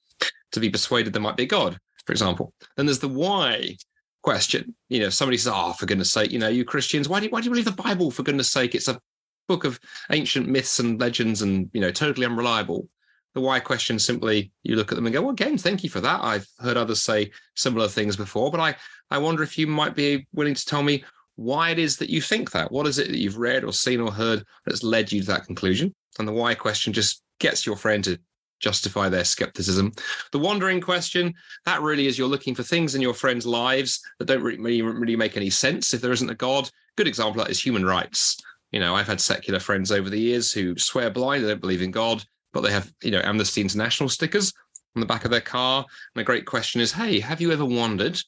to 0.51 0.59
be 0.59 0.71
persuaded 0.71 1.13
there 1.13 1.23
might 1.23 1.37
be 1.37 1.47
God, 1.47 1.79
for 2.05 2.11
example? 2.11 2.53
Then 2.77 2.87
there's 2.87 2.99
the 2.99 3.07
why 3.07 3.77
question. 4.25 4.75
You 4.89 4.99
know, 4.99 5.07
if 5.07 5.15
somebody 5.15 5.37
says, 5.37 5.53
oh, 5.55 5.73
for 5.75 5.87
goodness 5.87 6.11
sake, 6.11 6.33
you 6.33 6.41
know, 6.41 6.49
you 6.49 6.65
Christians, 6.65 7.09
why 7.09 7.21
do 7.21 7.27
you, 7.27 7.31
why 7.31 7.43
do 7.43 7.45
you 7.45 7.51
believe 7.51 7.65
the 7.65 7.71
Bible? 7.71 8.11
For 8.11 8.25
goodness 8.25 8.51
sake, 8.51 8.75
it's 8.75 8.89
a 8.89 9.01
book 9.47 9.63
of 9.63 9.79
ancient 10.11 10.49
myths 10.49 10.81
and 10.81 11.01
legends 11.01 11.43
and, 11.43 11.71
you 11.73 11.81
know, 11.81 11.93
totally 11.93 12.27
unreliable. 12.27 12.89
The 13.35 13.41
why 13.41 13.61
question 13.61 13.99
simply, 13.99 14.51
you 14.63 14.77
look 14.77 14.91
at 14.91 14.97
them 14.97 15.07
and 15.07 15.13
go, 15.13 15.23
well, 15.23 15.31
again, 15.31 15.57
thank 15.57 15.85
you 15.85 15.91
for 15.91 16.01
that. 16.01 16.21
I've 16.23 16.47
heard 16.59 16.77
others 16.77 17.01
say 17.01 17.31
similar 17.55 17.87
things 17.87 18.17
before, 18.17 18.51
but 18.51 18.61
I, 18.61 18.75
I 19.11 19.19
wonder 19.19 19.43
if 19.43 19.57
you 19.57 19.67
might 19.67 19.95
be 19.95 20.27
willing 20.33 20.55
to 20.55 20.67
tell 20.67 20.83
me 20.83 21.05
why 21.37 21.71
it 21.71 21.79
is 21.79 21.97
that 21.99 22.11
you 22.11 22.21
think 22.21 22.51
that. 22.51 22.73
What 22.73 22.87
is 22.87 22.99
it 22.99 23.09
that 23.09 23.19
you've 23.19 23.39
read 23.39 23.65
or 23.65 23.73
seen 23.73 24.01
or 24.01 24.11
heard 24.11 24.45
that's 24.67 24.83
led 24.83 25.13
you 25.13 25.21
to 25.21 25.27
that 25.29 25.47
conclusion? 25.47 25.95
And 26.19 26.27
the 26.27 26.33
why 26.33 26.55
question 26.55 26.93
just 26.93 27.23
gets 27.39 27.65
your 27.65 27.77
friend 27.77 28.03
to 28.05 28.19
justify 28.61 29.09
their 29.09 29.25
skepticism. 29.25 29.93
The 30.33 30.39
wandering 30.39 30.81
question, 30.81 31.33
that 31.65 31.81
really 31.81 32.07
is 32.07 32.19
you're 32.19 32.29
looking 32.29 32.55
for 32.55 32.63
things 32.63 32.95
in 32.95 33.01
your 33.01 33.15
friends' 33.15 33.47
lives 33.47 34.01
that 34.19 34.27
don't 34.27 34.43
really, 34.43 34.83
really 34.83 35.17
make 35.17 35.37
any 35.37 35.51
sense 35.51 35.95
if 35.95 36.01
there 36.01 36.13
isn't 36.13 36.31
a 36.31 36.35
God. 36.35 36.69
Good 36.97 37.09
example 37.09 37.43
that 37.43 37.51
is 37.51 37.63
human 37.63 37.87
rights. 37.87 38.37
You 38.71 38.81
know, 38.81 38.95
I've 38.95 39.07
had 39.07 39.21
secular 39.21 39.61
friends 39.61 39.91
over 39.91 40.11
the 40.11 40.21
years 40.21 40.53
who 40.53 40.77
swear 40.77 41.11
blind, 41.11 41.43
they 41.43 41.49
don't 41.49 41.61
believe 41.61 41.83
in 41.83 41.91
God, 41.91 42.23
but 42.53 42.63
they 42.63 42.73
have, 42.73 42.93
you 43.03 43.11
know, 43.11 43.23
Amnesty 43.23 43.61
International 43.61 44.09
stickers 44.09 44.53
on 44.97 45.01
the 45.01 45.07
back 45.07 45.25
of 45.25 45.31
their 45.31 45.41
car. 45.41 45.85
And 46.15 46.21
a 46.21 46.25
great 46.25 46.47
question 46.47 46.81
is, 46.81 46.93
hey, 46.93 47.21
have 47.21 47.41
you 47.41 47.53
ever 47.53 47.65
wondered 47.65 48.21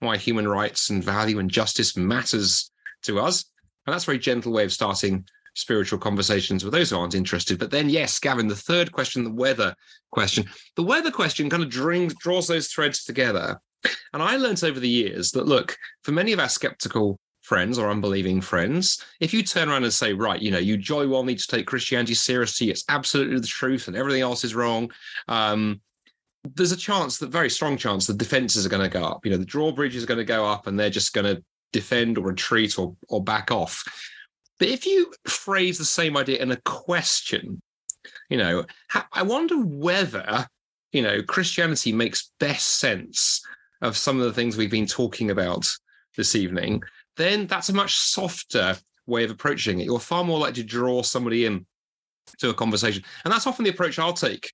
why 0.00 0.16
human 0.16 0.48
rights 0.48 0.90
and 0.90 1.04
value 1.04 1.38
and 1.38 1.50
justice 1.50 1.96
matters 1.96 2.70
to 3.02 3.20
us. 3.20 3.44
And 3.86 3.94
that's 3.94 4.04
a 4.04 4.06
very 4.06 4.18
gentle 4.18 4.52
way 4.52 4.64
of 4.64 4.72
starting 4.72 5.24
spiritual 5.54 5.98
conversations 5.98 6.64
with 6.64 6.72
those 6.72 6.90
who 6.90 6.98
aren't 6.98 7.14
interested. 7.14 7.58
But 7.58 7.70
then, 7.70 7.88
yes, 7.88 8.18
Gavin, 8.18 8.48
the 8.48 8.56
third 8.56 8.92
question, 8.92 9.24
the 9.24 9.30
whether 9.30 9.74
question, 10.10 10.48
the 10.76 10.82
whether 10.82 11.10
question 11.10 11.50
kind 11.50 11.62
of 11.62 11.70
draws, 11.70 12.14
draws 12.14 12.46
those 12.46 12.68
threads 12.68 13.04
together. 13.04 13.60
And 14.12 14.22
I 14.22 14.36
learned 14.36 14.62
over 14.64 14.80
the 14.80 14.88
years 14.88 15.30
that, 15.32 15.46
look, 15.46 15.76
for 16.02 16.12
many 16.12 16.32
of 16.32 16.40
our 16.40 16.48
skeptical 16.48 17.18
friends 17.50 17.80
or 17.80 17.90
unbelieving 17.90 18.40
friends, 18.40 19.04
if 19.18 19.34
you 19.34 19.42
turn 19.42 19.68
around 19.68 19.82
and 19.82 19.92
say, 19.92 20.12
right, 20.12 20.40
you 20.40 20.52
know, 20.52 20.58
you 20.58 20.76
jolly 20.76 21.08
well 21.08 21.24
need 21.24 21.40
to 21.40 21.48
take 21.48 21.66
Christianity 21.66 22.14
seriously, 22.14 22.70
it's 22.70 22.84
absolutely 22.88 23.40
the 23.40 23.46
truth 23.48 23.88
and 23.88 23.96
everything 23.96 24.22
else 24.22 24.44
is 24.44 24.54
wrong. 24.54 24.88
Um, 25.26 25.80
there's 26.54 26.70
a 26.70 26.76
chance 26.76 27.18
that 27.18 27.30
very 27.30 27.50
strong 27.50 27.76
chance 27.76 28.06
the 28.06 28.14
defenses 28.14 28.64
are 28.64 28.68
going 28.68 28.88
to 28.88 28.98
go 28.98 29.02
up. 29.04 29.26
You 29.26 29.32
know, 29.32 29.36
the 29.36 29.44
drawbridge 29.44 29.96
is 29.96 30.06
going 30.06 30.18
to 30.18 30.24
go 30.24 30.46
up 30.46 30.68
and 30.68 30.78
they're 30.78 30.90
just 30.90 31.12
going 31.12 31.26
to 31.26 31.42
defend 31.72 32.18
or 32.18 32.26
retreat 32.26 32.78
or 32.78 32.94
or 33.08 33.20
back 33.20 33.50
off. 33.50 33.82
But 34.60 34.68
if 34.68 34.86
you 34.86 35.12
phrase 35.26 35.76
the 35.76 35.84
same 35.84 36.16
idea 36.16 36.40
in 36.40 36.52
a 36.52 36.62
question, 36.64 37.60
you 38.28 38.38
know, 38.38 38.64
I 39.12 39.24
wonder 39.24 39.56
whether 39.56 40.46
you 40.92 41.02
know 41.02 41.20
Christianity 41.24 41.92
makes 41.92 42.30
best 42.38 42.78
sense 42.78 43.44
of 43.82 43.96
some 43.96 44.20
of 44.20 44.24
the 44.24 44.32
things 44.32 44.56
we've 44.56 44.70
been 44.70 44.86
talking 44.86 45.32
about 45.32 45.68
this 46.16 46.36
evening, 46.36 46.82
then 47.16 47.46
that's 47.46 47.68
a 47.68 47.74
much 47.74 47.96
softer 47.96 48.76
way 49.06 49.24
of 49.24 49.30
approaching 49.30 49.80
it. 49.80 49.84
You're 49.84 50.00
far 50.00 50.24
more 50.24 50.38
likely 50.38 50.62
to 50.62 50.68
draw 50.68 51.02
somebody 51.02 51.46
in 51.46 51.66
to 52.38 52.50
a 52.50 52.54
conversation. 52.54 53.04
And 53.24 53.32
that's 53.32 53.46
often 53.46 53.64
the 53.64 53.70
approach 53.70 53.98
I'll 53.98 54.12
take 54.12 54.52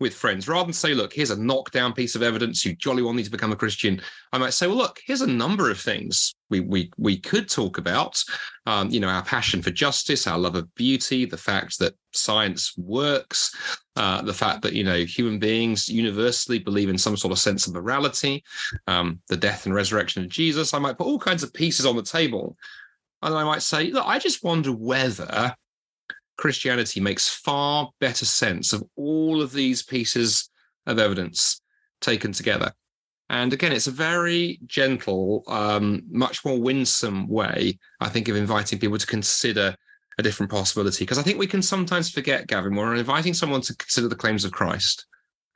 with 0.00 0.14
friends. 0.14 0.48
Rather 0.48 0.64
than 0.64 0.72
say, 0.72 0.94
look, 0.94 1.12
here's 1.12 1.30
a 1.30 1.40
knockdown 1.40 1.92
piece 1.92 2.14
of 2.14 2.22
evidence, 2.22 2.64
you 2.64 2.74
jolly 2.74 3.02
well 3.02 3.12
need 3.12 3.24
to 3.24 3.30
become 3.30 3.52
a 3.52 3.56
Christian. 3.56 4.00
I 4.32 4.38
might 4.38 4.52
say, 4.52 4.66
well, 4.66 4.76
look, 4.76 5.00
here's 5.06 5.20
a 5.20 5.26
number 5.26 5.70
of 5.70 5.80
things 5.80 6.34
we 6.50 6.60
we 6.60 6.90
we 6.98 7.16
could 7.16 7.48
talk 7.48 7.78
about. 7.78 8.22
Um, 8.66 8.90
you 8.90 9.00
know, 9.00 9.08
our 9.08 9.22
passion 9.22 9.62
for 9.62 9.70
justice, 9.70 10.26
our 10.26 10.38
love 10.38 10.56
of 10.56 10.74
beauty, 10.74 11.24
the 11.24 11.36
fact 11.36 11.78
that 11.78 11.94
science 12.12 12.76
works, 12.76 13.54
uh, 13.96 14.22
the 14.22 14.34
fact 14.34 14.62
that 14.62 14.72
you 14.72 14.84
know 14.84 15.04
human 15.04 15.38
beings 15.38 15.88
universally 15.88 16.58
believe 16.58 16.88
in 16.88 16.98
some 16.98 17.16
sort 17.16 17.32
of 17.32 17.38
sense 17.38 17.66
of 17.66 17.74
morality, 17.74 18.42
um, 18.86 19.20
the 19.28 19.36
death 19.36 19.66
and 19.66 19.74
resurrection 19.74 20.24
of 20.24 20.30
Jesus. 20.30 20.74
I 20.74 20.78
might 20.78 20.98
put 20.98 21.06
all 21.06 21.18
kinds 21.18 21.42
of 21.42 21.52
pieces 21.52 21.86
on 21.86 21.96
the 21.96 22.02
table. 22.02 22.56
And 23.22 23.34
I 23.34 23.44
might 23.44 23.62
say, 23.62 23.90
look, 23.90 24.04
I 24.06 24.18
just 24.18 24.44
wonder 24.44 24.70
whether 24.70 25.56
Christianity 26.36 27.00
makes 27.00 27.28
far 27.28 27.90
better 28.00 28.24
sense 28.24 28.72
of 28.72 28.82
all 28.96 29.40
of 29.40 29.52
these 29.52 29.82
pieces 29.82 30.50
of 30.86 30.98
evidence 30.98 31.60
taken 32.00 32.32
together. 32.32 32.72
And 33.30 33.52
again, 33.52 33.72
it's 33.72 33.86
a 33.86 33.92
very 33.92 34.60
gentle, 34.66 35.44
um, 35.48 36.02
much 36.10 36.44
more 36.44 36.60
winsome 36.60 37.26
way, 37.26 37.78
I 38.00 38.08
think, 38.08 38.28
of 38.28 38.36
inviting 38.36 38.78
people 38.78 38.98
to 38.98 39.06
consider 39.06 39.74
a 40.18 40.22
different 40.22 40.52
possibility. 40.52 41.04
Because 41.04 41.18
I 41.18 41.22
think 41.22 41.38
we 41.38 41.46
can 41.46 41.62
sometimes 41.62 42.10
forget, 42.10 42.46
Gavin, 42.46 42.74
when 42.74 42.86
we're 42.86 42.96
inviting 42.96 43.34
someone 43.34 43.62
to 43.62 43.76
consider 43.76 44.08
the 44.08 44.14
claims 44.14 44.44
of 44.44 44.52
Christ 44.52 45.06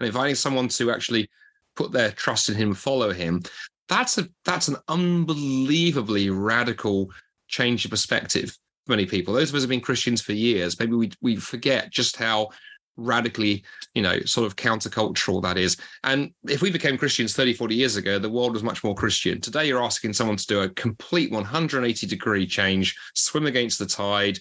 and 0.01 0.07
inviting 0.07 0.35
someone 0.35 0.69
to 0.69 0.91
actually 0.91 1.29
put 1.77 1.93
their 1.93 2.11
trust 2.11 2.49
in 2.49 2.55
him, 2.55 2.75
follow 2.75 3.13
him. 3.13 3.43
That's 3.89 4.19
a 4.19 4.29
that's 4.45 4.69
an 4.69 4.77
unbelievably 4.89 6.31
radical 6.31 7.11
change 7.49 7.85
of 7.85 7.91
perspective 7.91 8.57
many 8.89 9.07
people. 9.07 9.35
Those 9.35 9.51
of 9.51 9.57
us 9.57 9.63
have 9.63 9.71
been 9.71 9.81
Christians 9.81 10.21
for 10.21 10.33
years. 10.33 10.79
Maybe 10.79 10.95
we 10.95 11.11
we 11.21 11.37
forget 11.37 11.91
just 11.91 12.17
how 12.17 12.51
radically, 12.99 13.65
you 13.95 14.03
know, 14.03 14.19
sort 14.21 14.47
of 14.47 14.57
countercultural 14.57 15.41
that 15.43 15.57
is. 15.57 15.77
And 16.05 16.33
if 16.49 16.61
we 16.61 16.71
became 16.71 16.99
Christians 16.99 17.35
30, 17.35 17.55
40 17.55 17.75
years 17.75 17.97
ago, 17.97 18.19
the 18.19 18.29
world 18.29 18.53
was 18.53 18.63
much 18.63 18.85
more 18.85 18.95
Christian. 18.95 19.41
Today, 19.41 19.67
you're 19.67 19.83
asking 19.83 20.13
someone 20.13 20.37
to 20.37 20.47
do 20.47 20.61
a 20.63 20.69
complete 20.71 21.31
180 21.31 22.07
degree 22.07 22.47
change, 22.47 22.97
swim 23.15 23.47
against 23.47 23.79
the 23.79 23.87
tide, 23.87 24.39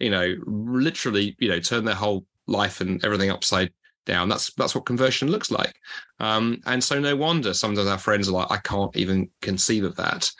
you 0.00 0.10
know, 0.10 0.34
literally, 0.46 1.36
you 1.38 1.48
know, 1.48 1.60
turn 1.60 1.84
their 1.84 1.94
whole 1.94 2.26
life 2.46 2.80
and 2.80 3.02
everything 3.04 3.30
upside 3.30 3.72
down. 4.06 4.28
That's 4.28 4.52
that's 4.54 4.74
what 4.74 4.86
conversion 4.86 5.28
looks 5.28 5.50
like. 5.50 5.74
Um, 6.18 6.60
and 6.66 6.82
so 6.82 6.98
no 6.98 7.14
wonder 7.16 7.54
sometimes 7.54 7.88
our 7.88 7.98
friends 7.98 8.28
are 8.28 8.32
like, 8.32 8.50
I 8.50 8.56
can't 8.58 8.94
even 8.96 9.30
conceive 9.40 9.84
of 9.84 9.96
that. 9.96 10.30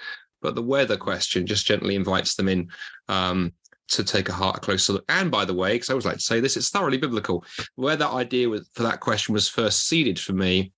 But 0.42 0.54
the 0.54 0.62
whether 0.62 0.96
question 0.96 1.46
just 1.46 1.66
gently 1.66 1.96
invites 1.96 2.34
them 2.34 2.48
in 2.48 2.70
um, 3.08 3.52
to 3.90 4.04
take 4.04 4.28
a 4.28 4.32
heart 4.32 4.62
closer 4.62 4.94
look. 4.94 5.04
And 5.08 5.30
by 5.30 5.44
the 5.44 5.54
way, 5.54 5.74
because 5.74 5.90
I 5.90 5.92
always 5.92 6.06
like 6.06 6.16
to 6.16 6.22
say 6.22 6.40
this, 6.40 6.56
it's 6.56 6.70
thoroughly 6.70 6.98
biblical. 6.98 7.44
Where 7.74 7.96
that 7.96 8.10
idea 8.10 8.48
was, 8.48 8.68
for 8.72 8.82
that 8.84 9.00
question 9.00 9.32
was 9.32 9.48
first 9.48 9.86
seeded 9.86 10.18
for 10.18 10.32
me 10.32 10.72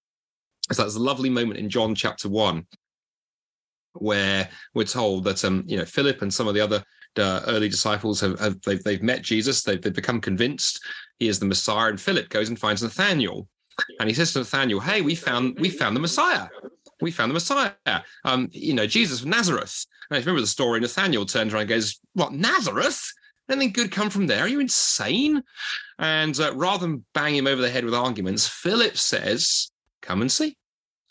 is 0.71 0.77
that's 0.77 0.97
a 0.97 1.01
lovely 1.01 1.31
moment 1.31 1.59
in 1.59 1.69
John 1.69 1.95
chapter 1.95 2.29
one, 2.29 2.67
where 3.95 4.49
we're 4.75 4.85
told 4.85 5.25
that 5.25 5.45
um, 5.45 5.65
you 5.67 5.77
know 5.77 5.85
Philip 5.85 6.23
and 6.23 6.33
some 6.33 6.49
of 6.49 6.55
the 6.55 6.61
other 6.61 6.83
uh, 7.19 7.43
early 7.47 7.69
disciples 7.69 8.21
have, 8.21 8.39
have 8.41 8.61
they've, 8.63 8.83
they've 8.83 9.03
met 9.03 9.23
Jesus, 9.23 9.63
they've, 9.63 9.81
they've 9.81 9.93
become 9.93 10.21
convinced 10.21 10.83
he 11.19 11.29
is 11.29 11.39
the 11.39 11.47
Messiah, 11.47 11.91
and 11.91 12.01
Philip 12.01 12.29
goes 12.31 12.49
and 12.49 12.59
finds 12.59 12.83
Nathaniel, 12.83 13.47
and 14.01 14.09
he 14.09 14.15
says 14.15 14.33
to 14.33 14.41
Nathaniel, 14.41 14.81
"Hey, 14.81 15.03
we 15.03 15.15
found 15.15 15.59
we 15.61 15.69
found 15.69 15.95
the 15.95 16.01
Messiah." 16.01 16.49
We 17.03 17.11
found 17.11 17.31
the 17.31 17.35
Messiah. 17.35 17.73
Um, 18.25 18.49
you 18.53 18.75
know, 18.75 18.87
Jesus 18.87 19.21
of 19.21 19.27
Nazareth. 19.27 19.85
And 20.09 20.19
if 20.19 20.25
you 20.25 20.31
remember 20.31 20.43
the 20.43 20.47
story, 20.47 20.81
Nathaniel 20.81 21.27
turns 21.27 21.53
around 21.53 21.63
and 21.63 21.71
goes, 21.71 22.01
What, 22.15 22.33
Nazareth? 22.33 23.13
Anything 23.51 23.73
good 23.73 23.91
come 23.91 24.09
from 24.09 24.29
there? 24.29 24.45
Are 24.45 24.49
you 24.49 24.61
insane? 24.61 25.43
And 25.99 26.39
uh, 26.39 26.55
rather 26.55 26.87
than 26.87 27.05
bang 27.13 27.35
him 27.37 27.47
over 27.47 27.61
the 27.61 27.71
head 27.71 27.85
with 27.85 27.95
arguments, 27.95 28.47
Philip 28.47 28.97
says, 28.97 29.71
Come 30.01 30.23
and 30.23 30.31
see. 30.31 30.57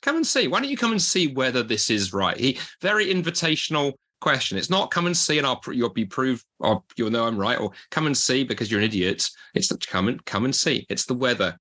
Come 0.01 0.15
and 0.15 0.25
see. 0.25 0.47
Why 0.47 0.59
don't 0.59 0.69
you 0.69 0.77
come 0.77 0.91
and 0.91 1.01
see 1.01 1.27
whether 1.27 1.61
this 1.61 1.89
is 1.89 2.13
right? 2.13 2.37
He 2.37 2.57
very 2.81 3.13
invitational 3.13 3.93
question. 4.21 4.57
It's 4.57 4.69
not 4.69 4.91
come 4.91 5.07
and 5.07 5.17
see 5.17 5.37
and 5.37 5.45
I'll 5.45 5.61
you'll 5.71 5.89
be 5.89 6.05
proved 6.05 6.45
or 6.59 6.83
you'll 6.95 7.11
know 7.11 7.27
I'm 7.27 7.37
right, 7.37 7.59
or 7.59 7.71
come 7.89 8.05
and 8.05 8.17
see 8.17 8.43
because 8.43 8.71
you're 8.71 8.79
an 8.79 8.85
idiot. 8.85 9.29
It's 9.53 9.67
the 9.67 9.77
come 9.77 10.07
and 10.07 10.23
come 10.25 10.45
and 10.45 10.55
see. 10.55 10.85
It's 10.89 11.05
the 11.05 11.13
whether 11.13 11.57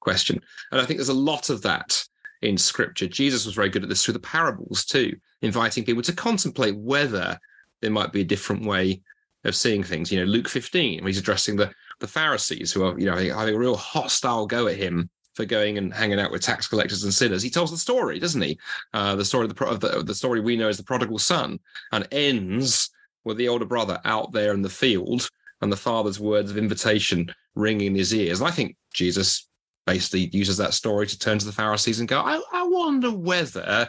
question. 0.00 0.40
And 0.70 0.80
I 0.80 0.84
think 0.84 0.98
there's 0.98 1.08
a 1.08 1.14
lot 1.14 1.50
of 1.50 1.62
that 1.62 2.04
in 2.42 2.56
scripture. 2.56 3.06
Jesus 3.06 3.46
was 3.46 3.54
very 3.54 3.68
good 3.68 3.82
at 3.82 3.88
this 3.88 4.04
through 4.04 4.14
the 4.14 4.20
parables 4.20 4.84
too, 4.84 5.16
inviting 5.42 5.84
people 5.84 6.02
to 6.02 6.12
contemplate 6.12 6.76
whether 6.76 7.38
there 7.80 7.90
might 7.90 8.12
be 8.12 8.22
a 8.22 8.24
different 8.24 8.64
way 8.64 9.00
of 9.44 9.56
seeing 9.56 9.82
things. 9.82 10.10
You 10.10 10.20
know, 10.20 10.26
Luke 10.26 10.48
15, 10.48 11.04
he's 11.06 11.18
addressing 11.18 11.56
the, 11.56 11.70
the 11.98 12.08
Pharisees 12.08 12.72
who 12.72 12.84
are, 12.84 12.98
you 12.98 13.06
know, 13.06 13.16
having 13.16 13.54
a 13.54 13.58
real 13.58 13.76
hostile 13.76 14.46
go 14.46 14.66
at 14.66 14.76
him 14.76 15.08
for 15.34 15.44
going 15.44 15.78
and 15.78 15.94
hanging 15.94 16.20
out 16.20 16.30
with 16.30 16.42
tax 16.42 16.66
collectors 16.66 17.04
and 17.04 17.14
sinners. 17.14 17.42
He 17.42 17.50
tells 17.50 17.70
the 17.70 17.78
story, 17.78 18.18
doesn't 18.18 18.42
he? 18.42 18.58
Uh, 18.92 19.16
the 19.16 19.24
story 19.24 19.46
of 19.46 19.54
the, 19.54 19.64
of 19.64 19.80
the, 19.80 20.02
the 20.02 20.14
story 20.14 20.40
we 20.40 20.56
know 20.56 20.68
as 20.68 20.76
the 20.76 20.82
prodigal 20.82 21.18
son, 21.18 21.58
and 21.92 22.06
ends 22.12 22.90
with 23.24 23.36
the 23.36 23.48
older 23.48 23.64
brother 23.64 24.00
out 24.04 24.32
there 24.32 24.52
in 24.52 24.62
the 24.62 24.68
field 24.68 25.28
and 25.60 25.70
the 25.70 25.76
father's 25.76 26.18
words 26.18 26.50
of 26.50 26.56
invitation 26.56 27.32
ringing 27.54 27.88
in 27.88 27.94
his 27.94 28.14
ears. 28.14 28.40
And 28.40 28.48
I 28.48 28.52
think 28.52 28.76
Jesus 28.92 29.46
basically 29.90 30.30
uses 30.32 30.56
that 30.56 30.72
story 30.72 31.04
to 31.04 31.18
turn 31.18 31.36
to 31.36 31.46
the 31.46 31.52
Pharisees 31.52 31.98
and 31.98 32.08
go, 32.08 32.20
I, 32.20 32.40
I 32.52 32.62
wonder 32.62 33.10
whether 33.10 33.88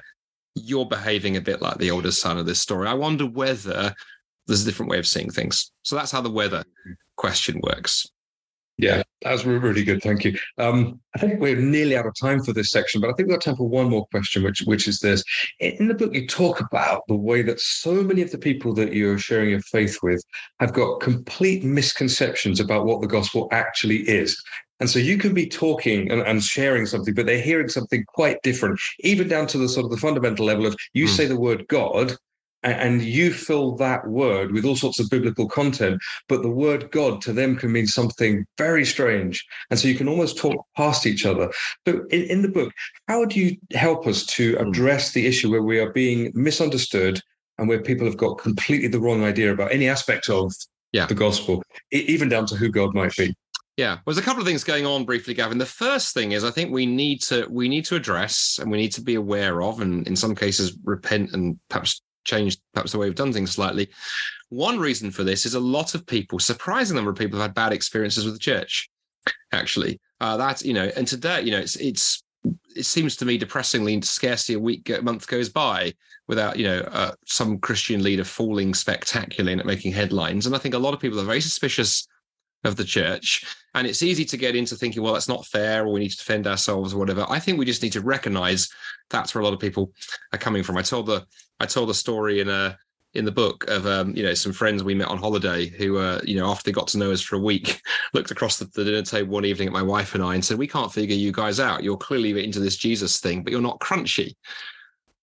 you're 0.55 0.87
behaving 0.87 1.37
a 1.37 1.41
bit 1.41 1.61
like 1.61 1.77
the 1.77 1.91
older 1.91 2.11
son 2.11 2.39
of 2.39 2.47
this 2.47 2.59
story. 2.59 2.87
I 2.87 2.95
wonder 2.95 3.27
whether 3.27 3.93
there's 4.47 4.63
a 4.63 4.65
different 4.65 4.89
way 4.89 4.97
of 4.97 5.05
seeing 5.05 5.29
things. 5.29 5.71
So 5.83 5.95
that's 5.95 6.11
how 6.11 6.21
the 6.21 6.31
whether 6.31 6.63
question 7.17 7.61
works. 7.61 8.07
Yeah, 8.77 9.03
that's 9.21 9.45
really 9.45 9.83
good. 9.83 10.01
Thank 10.01 10.25
you. 10.25 10.35
Um, 10.57 10.99
I 11.15 11.19
think 11.19 11.39
we're 11.39 11.55
nearly 11.55 11.95
out 11.95 12.07
of 12.07 12.15
time 12.19 12.41
for 12.41 12.51
this 12.51 12.71
section, 12.71 12.99
but 12.99 13.11
I 13.11 13.13
think 13.13 13.29
we've 13.29 13.37
got 13.37 13.43
time 13.43 13.57
for 13.57 13.69
one 13.69 13.89
more 13.89 14.07
question, 14.07 14.43
which 14.43 14.61
which 14.61 14.87
is 14.87 14.99
this. 14.99 15.23
In 15.59 15.87
the 15.87 15.93
book, 15.93 16.15
you 16.15 16.25
talk 16.25 16.61
about 16.61 17.03
the 17.07 17.15
way 17.15 17.43
that 17.43 17.59
so 17.59 18.01
many 18.01 18.23
of 18.23 18.31
the 18.31 18.39
people 18.39 18.73
that 18.73 18.91
you're 18.91 19.19
sharing 19.19 19.51
your 19.51 19.61
faith 19.61 19.99
with 20.01 20.23
have 20.59 20.73
got 20.73 20.99
complete 20.99 21.63
misconceptions 21.63 22.59
about 22.59 22.87
what 22.87 23.01
the 23.01 23.07
gospel 23.07 23.47
actually 23.51 23.99
is. 24.09 24.41
And 24.81 24.89
so 24.89 24.99
you 24.99 25.17
can 25.17 25.33
be 25.33 25.47
talking 25.47 26.11
and, 26.11 26.21
and, 26.21 26.43
sharing 26.43 26.87
something, 26.87 27.13
but 27.13 27.27
they're 27.27 27.39
hearing 27.39 27.69
something 27.69 28.03
quite 28.07 28.41
different, 28.41 28.79
even 29.01 29.27
down 29.27 29.45
to 29.47 29.59
the 29.59 29.69
sort 29.69 29.85
of 29.85 29.91
the 29.91 29.97
fundamental 29.97 30.43
level 30.45 30.65
of 30.65 30.75
you 30.93 31.05
mm. 31.05 31.09
say 31.09 31.27
the 31.27 31.39
word 31.39 31.67
God 31.67 32.17
and, 32.63 32.73
and 32.73 33.01
you 33.01 33.31
fill 33.31 33.75
that 33.77 34.07
word 34.07 34.51
with 34.51 34.65
all 34.65 34.75
sorts 34.75 34.99
of 34.99 35.09
biblical 35.09 35.47
content, 35.47 36.01
but 36.27 36.41
the 36.41 36.49
word 36.49 36.91
God 36.91 37.21
to 37.21 37.33
them 37.33 37.55
can 37.55 37.71
mean 37.71 37.87
something 37.87 38.45
very 38.57 38.85
strange. 38.85 39.45
And 39.69 39.79
so 39.79 39.87
you 39.87 39.95
can 39.95 40.07
almost 40.07 40.37
talk 40.37 40.65
past 40.75 41.05
each 41.05 41.25
other. 41.25 41.51
So 41.87 42.03
in, 42.09 42.23
in 42.23 42.41
the 42.41 42.49
book, 42.49 42.73
how 43.07 43.25
do 43.25 43.39
you 43.39 43.57
help 43.73 44.07
us 44.07 44.25
to 44.27 44.55
hmm. 44.55 44.67
address 44.67 45.11
the 45.11 45.27
issue 45.27 45.51
where 45.51 45.63
we 45.63 45.79
are 45.79 45.91
being 45.91 46.31
misunderstood 46.33 47.21
and 47.57 47.67
where 47.67 47.81
people 47.81 48.07
have 48.07 48.17
got 48.17 48.39
completely 48.39 48.87
the 48.87 48.99
wrong 48.99 49.23
idea 49.23 49.53
about 49.53 49.71
any 49.71 49.87
aspect 49.87 50.29
of 50.29 50.51
yeah. 50.91 51.05
the 51.05 51.13
gospel, 51.13 51.61
even 51.91 52.29
down 52.29 52.45
to 52.47 52.55
who 52.55 52.69
God 52.69 52.95
might 52.95 53.15
be? 53.15 53.33
Yeah, 53.77 53.93
well, 53.93 54.01
there's 54.07 54.17
a 54.17 54.21
couple 54.21 54.41
of 54.41 54.47
things 54.47 54.63
going 54.63 54.85
on 54.85 55.05
briefly, 55.05 55.33
Gavin. 55.33 55.57
The 55.57 55.65
first 55.65 56.13
thing 56.13 56.33
is 56.33 56.43
I 56.43 56.51
think 56.51 56.71
we 56.71 56.85
need 56.85 57.21
to 57.23 57.47
we 57.49 57.69
need 57.69 57.85
to 57.85 57.95
address 57.95 58.59
and 58.61 58.69
we 58.69 58.77
need 58.77 58.91
to 58.93 59.01
be 59.01 59.15
aware 59.15 59.61
of, 59.61 59.79
and 59.81 60.05
in 60.07 60.15
some 60.15 60.35
cases 60.35 60.77
repent 60.83 61.31
and 61.33 61.57
perhaps 61.69 62.01
change 62.25 62.57
perhaps 62.73 62.91
the 62.91 62.97
way 62.97 63.07
we've 63.07 63.15
done 63.15 63.33
things 63.33 63.51
slightly. 63.51 63.89
One 64.49 64.77
reason 64.77 65.09
for 65.09 65.23
this 65.23 65.45
is 65.45 65.53
a 65.53 65.59
lot 65.59 65.95
of 65.95 66.05
people, 66.05 66.37
surprising 66.37 66.95
number 66.95 67.11
of 67.11 67.17
people, 67.17 67.39
have 67.39 67.47
had 67.49 67.55
bad 67.55 67.71
experiences 67.71 68.25
with 68.25 68.33
the 68.33 68.39
church. 68.39 68.89
Actually, 69.53 69.99
uh, 70.19 70.35
that's 70.35 70.63
you 70.63 70.73
know, 70.73 70.91
and 70.95 71.07
today 71.07 71.41
you 71.41 71.51
know 71.51 71.59
it's 71.59 71.77
it's 71.77 72.23
it 72.75 72.85
seems 72.85 73.15
to 73.15 73.25
me 73.25 73.37
depressingly 73.37 74.01
scarcely 74.01 74.55
a 74.55 74.59
week 74.59 74.89
a 74.89 75.01
month 75.01 75.27
goes 75.27 75.47
by 75.47 75.93
without 76.27 76.57
you 76.57 76.65
know 76.65 76.79
uh, 76.91 77.11
some 77.25 77.57
Christian 77.59 78.03
leader 78.03 78.25
falling 78.25 78.73
spectacularly 78.73 79.53
and 79.53 79.65
making 79.65 79.93
headlines. 79.93 80.45
And 80.45 80.55
I 80.55 80.59
think 80.59 80.75
a 80.75 80.79
lot 80.79 80.93
of 80.93 80.99
people 80.99 81.19
are 81.19 81.25
very 81.25 81.41
suspicious 81.41 82.07
of 82.63 82.75
the 82.75 82.83
church. 82.83 83.45
And 83.73 83.87
it's 83.87 84.03
easy 84.03 84.25
to 84.25 84.37
get 84.37 84.55
into 84.55 84.75
thinking, 84.75 85.01
well, 85.01 85.13
that's 85.13 85.29
not 85.29 85.45
fair, 85.45 85.85
or 85.85 85.93
we 85.93 86.01
need 86.01 86.11
to 86.11 86.17
defend 86.17 86.47
ourselves, 86.47 86.93
or 86.93 86.97
whatever. 86.97 87.25
I 87.29 87.39
think 87.39 87.57
we 87.57 87.65
just 87.65 87.83
need 87.83 87.93
to 87.93 88.01
recognize 88.01 88.69
that's 89.09 89.33
where 89.33 89.41
a 89.41 89.45
lot 89.45 89.53
of 89.53 89.59
people 89.59 89.91
are 90.33 90.39
coming 90.39 90.63
from. 90.63 90.77
I 90.77 90.81
told 90.81 91.07
the 91.07 91.25
I 91.59 91.65
told 91.65 91.89
a 91.89 91.93
story 91.93 92.39
in 92.39 92.49
a 92.49 92.77
in 93.13 93.25
the 93.25 93.31
book 93.31 93.65
of 93.67 93.85
um, 93.85 94.15
you 94.15 94.23
know 94.23 94.33
some 94.33 94.53
friends 94.53 94.83
we 94.83 94.95
met 94.95 95.07
on 95.07 95.17
holiday 95.17 95.67
who 95.67 95.97
uh, 95.97 96.21
you 96.23 96.39
know 96.39 96.49
after 96.49 96.63
they 96.63 96.71
got 96.73 96.87
to 96.87 96.97
know 96.97 97.11
us 97.11 97.21
for 97.21 97.35
a 97.35 97.39
week 97.39 97.81
looked 98.13 98.31
across 98.31 98.57
the, 98.57 98.65
the, 98.73 98.85
dinner 98.85 99.01
table 99.01 99.33
one 99.33 99.45
evening 99.45 99.67
at 99.67 99.73
my 99.73 99.81
wife 99.81 100.15
and 100.15 100.23
I 100.23 100.33
and 100.33 100.43
said 100.43 100.57
we 100.57 100.67
can't 100.67 100.91
figure 100.91 101.15
you 101.15 101.31
guys 101.31 101.59
out 101.59 101.83
you're 101.83 101.97
clearly 101.97 102.43
into 102.43 102.59
this 102.59 102.77
Jesus 102.77 103.19
thing 103.19 103.43
but 103.43 103.51
you're 103.51 103.61
not 103.61 103.79
crunchy 103.79 104.27
and 104.27 104.35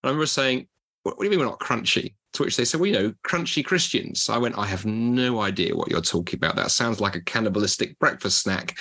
I 0.04 0.08
remember 0.08 0.26
saying 0.26 0.68
what, 1.02 1.16
what 1.16 1.24
do 1.24 1.24
you 1.24 1.30
mean 1.30 1.38
we're 1.40 1.50
not 1.50 1.60
crunchy 1.60 2.14
to 2.34 2.42
which 2.42 2.56
they 2.56 2.64
said, 2.64 2.80
well, 2.80 2.88
you 2.88 2.92
know, 2.92 3.14
crunchy 3.26 3.64
Christians. 3.64 4.28
I 4.28 4.38
went, 4.38 4.58
I 4.58 4.66
have 4.66 4.84
no 4.84 5.40
idea 5.40 5.74
what 5.74 5.90
you're 5.90 6.00
talking 6.00 6.36
about. 6.36 6.56
That 6.56 6.70
sounds 6.70 7.00
like 7.00 7.14
a 7.14 7.22
cannibalistic 7.22 7.98
breakfast 7.98 8.42
snack. 8.42 8.76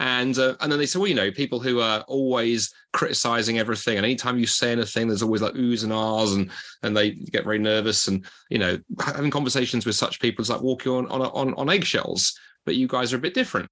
And 0.00 0.38
uh, 0.38 0.54
and 0.60 0.70
then 0.70 0.78
they 0.78 0.86
said, 0.86 1.00
well, 1.00 1.08
you 1.08 1.14
know, 1.14 1.32
people 1.32 1.58
who 1.58 1.80
are 1.80 2.02
always 2.06 2.72
criticizing 2.92 3.58
everything, 3.58 3.96
and 3.96 4.06
anytime 4.06 4.38
you 4.38 4.46
say 4.46 4.70
anything, 4.70 5.08
there's 5.08 5.24
always 5.24 5.42
like 5.42 5.54
oohs 5.54 5.82
and 5.82 5.92
ahs, 5.92 6.34
and 6.34 6.50
and 6.84 6.96
they 6.96 7.10
get 7.10 7.42
very 7.42 7.58
nervous. 7.58 8.06
And 8.06 8.24
you 8.48 8.58
know, 8.58 8.78
having 9.00 9.32
conversations 9.32 9.84
with 9.84 9.96
such 9.96 10.20
people 10.20 10.42
is 10.42 10.50
like 10.50 10.60
walking 10.60 10.92
on 10.92 11.06
on 11.08 11.22
on, 11.22 11.54
on 11.54 11.68
eggshells. 11.68 12.38
But 12.64 12.76
you 12.76 12.86
guys 12.86 13.12
are 13.12 13.16
a 13.16 13.20
bit 13.20 13.34
different. 13.34 13.68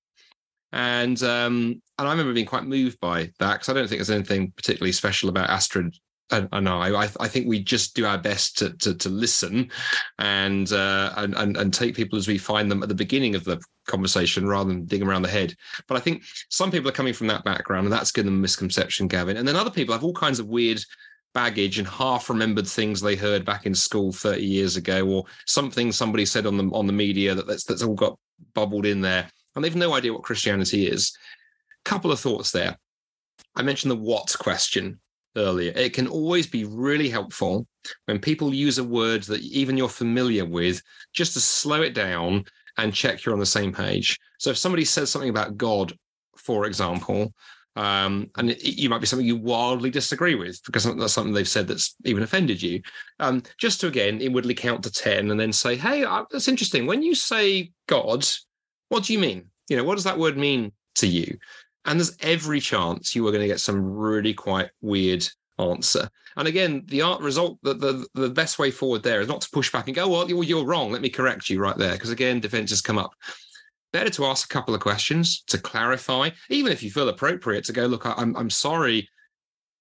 And 0.72 1.22
um, 1.22 1.80
and 1.96 2.08
I 2.08 2.10
remember 2.10 2.34
being 2.34 2.44
quite 2.44 2.64
moved 2.64 2.98
by 2.98 3.30
that 3.38 3.54
because 3.54 3.68
I 3.68 3.74
don't 3.74 3.88
think 3.88 4.00
there's 4.00 4.10
anything 4.10 4.52
particularly 4.56 4.92
special 4.92 5.28
about 5.28 5.48
Astrid 5.48 5.94
and, 6.30 6.64
know. 6.64 6.80
I, 6.80 7.08
I 7.20 7.28
think 7.28 7.46
we 7.46 7.62
just 7.62 7.94
do 7.94 8.04
our 8.04 8.18
best 8.18 8.58
to 8.58 8.70
to, 8.78 8.94
to 8.94 9.08
listen 9.08 9.70
and, 10.18 10.70
uh, 10.72 11.12
and 11.16 11.34
and 11.34 11.56
and 11.56 11.72
take 11.72 11.94
people 11.94 12.18
as 12.18 12.28
we 12.28 12.38
find 12.38 12.70
them 12.70 12.82
at 12.82 12.88
the 12.88 12.94
beginning 12.94 13.34
of 13.34 13.44
the 13.44 13.60
conversation 13.86 14.48
rather 14.48 14.68
than 14.68 14.84
dig 14.84 15.00
them 15.00 15.08
around 15.08 15.22
the 15.22 15.28
head. 15.28 15.54
But 15.86 15.96
I 15.96 16.00
think 16.00 16.24
some 16.48 16.70
people 16.70 16.88
are 16.88 16.92
coming 16.92 17.14
from 17.14 17.28
that 17.28 17.44
background, 17.44 17.86
and 17.86 17.92
that's 17.92 18.12
given 18.12 18.32
them 18.32 18.40
misconception, 18.40 19.08
Gavin. 19.08 19.36
And 19.36 19.46
then 19.46 19.56
other 19.56 19.70
people 19.70 19.94
have 19.94 20.04
all 20.04 20.12
kinds 20.12 20.40
of 20.40 20.48
weird 20.48 20.80
baggage 21.32 21.78
and 21.78 21.86
half 21.86 22.30
remembered 22.30 22.66
things 22.66 23.00
they 23.00 23.14
heard 23.14 23.44
back 23.44 23.66
in 23.66 23.74
school 23.74 24.12
30 24.12 24.42
years 24.42 24.76
ago, 24.76 25.06
or 25.06 25.24
something 25.46 25.92
somebody 25.92 26.26
said 26.26 26.46
on 26.46 26.56
the 26.56 26.64
on 26.74 26.86
the 26.86 26.92
media 26.92 27.34
that 27.34 27.46
that's 27.46 27.64
that's 27.64 27.82
all 27.82 27.94
got 27.94 28.18
bubbled 28.54 28.86
in 28.86 29.00
there, 29.00 29.30
and 29.54 29.64
they've 29.64 29.76
no 29.76 29.94
idea 29.94 30.12
what 30.12 30.24
Christianity 30.24 30.86
is. 30.86 31.16
Couple 31.84 32.10
of 32.10 32.18
thoughts 32.18 32.50
there. 32.50 32.76
I 33.54 33.62
mentioned 33.62 33.92
the 33.92 33.96
what 33.96 34.34
question 34.40 34.98
earlier. 35.36 35.72
It 35.76 35.92
can 35.92 36.06
always 36.06 36.46
be 36.46 36.64
really 36.64 37.08
helpful 37.08 37.66
when 38.06 38.18
people 38.18 38.54
use 38.54 38.78
a 38.78 38.84
word 38.84 39.22
that 39.24 39.42
even 39.42 39.76
you're 39.76 39.88
familiar 39.88 40.44
with, 40.44 40.82
just 41.12 41.34
to 41.34 41.40
slow 41.40 41.82
it 41.82 41.94
down 41.94 42.44
and 42.78 42.92
check 42.92 43.24
you're 43.24 43.34
on 43.34 43.40
the 43.40 43.46
same 43.46 43.72
page. 43.72 44.18
So 44.38 44.50
if 44.50 44.58
somebody 44.58 44.84
says 44.84 45.10
something 45.10 45.30
about 45.30 45.56
God, 45.56 45.96
for 46.36 46.66
example, 46.66 47.32
um, 47.76 48.30
and 48.36 48.50
it, 48.50 48.62
you 48.64 48.88
might 48.88 49.00
be 49.00 49.06
something 49.06 49.26
you 49.26 49.36
wildly 49.36 49.90
disagree 49.90 50.34
with 50.34 50.60
because 50.64 50.84
that's 50.84 51.12
something 51.12 51.34
they've 51.34 51.46
said 51.46 51.68
that's 51.68 51.94
even 52.04 52.22
offended 52.22 52.62
you. 52.62 52.80
Um, 53.20 53.42
just 53.58 53.80
to 53.82 53.86
again 53.86 54.20
inwardly 54.20 54.54
count 54.54 54.82
to 54.84 54.90
10 54.90 55.30
and 55.30 55.38
then 55.38 55.52
say, 55.52 55.76
hey, 55.76 56.02
uh, 56.04 56.24
that's 56.30 56.48
interesting. 56.48 56.86
When 56.86 57.02
you 57.02 57.14
say 57.14 57.70
God, 57.86 58.26
what 58.88 59.04
do 59.04 59.12
you 59.12 59.18
mean? 59.18 59.50
You 59.68 59.76
know, 59.76 59.84
what 59.84 59.96
does 59.96 60.04
that 60.04 60.18
word 60.18 60.38
mean 60.38 60.72
to 60.96 61.06
you? 61.06 61.38
And 61.86 61.98
there's 61.98 62.16
every 62.20 62.60
chance 62.60 63.14
you 63.14 63.26
are 63.26 63.30
going 63.30 63.42
to 63.42 63.48
get 63.48 63.60
some 63.60 63.80
really 63.80 64.34
quite 64.34 64.70
weird 64.80 65.26
answer. 65.58 66.10
And 66.36 66.46
again, 66.46 66.82
the 66.86 67.00
art 67.00 67.22
result, 67.22 67.58
the, 67.62 67.74
the, 67.74 68.06
the 68.14 68.28
best 68.28 68.58
way 68.58 68.70
forward 68.70 69.02
there 69.02 69.20
is 69.20 69.28
not 69.28 69.40
to 69.40 69.50
push 69.50 69.72
back 69.72 69.86
and 69.86 69.96
go, 69.96 70.04
oh, 70.04 70.26
well, 70.26 70.44
you're 70.44 70.66
wrong. 70.66 70.92
Let 70.92 71.00
me 71.00 71.08
correct 71.08 71.48
you 71.48 71.60
right 71.60 71.76
there. 71.76 71.92
Because 71.92 72.10
again, 72.10 72.40
defenses 72.40 72.82
come 72.82 72.98
up. 72.98 73.14
Better 73.92 74.10
to 74.10 74.26
ask 74.26 74.50
a 74.50 74.52
couple 74.52 74.74
of 74.74 74.80
questions 74.80 75.42
to 75.46 75.58
clarify, 75.58 76.30
even 76.50 76.72
if 76.72 76.82
you 76.82 76.90
feel 76.90 77.08
appropriate 77.08 77.64
to 77.64 77.72
go, 77.72 77.86
look, 77.86 78.04
I'm, 78.04 78.36
I'm 78.36 78.50
sorry 78.50 79.08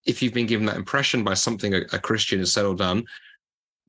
if 0.05 0.21
you've 0.21 0.33
been 0.33 0.45
given 0.45 0.67
that 0.67 0.77
impression 0.77 1.23
by 1.23 1.33
something 1.33 1.73
a, 1.73 1.81
a 1.91 1.99
Christian 1.99 2.39
has 2.39 2.53
said 2.53 2.65
or 2.65 2.75
done. 2.75 3.03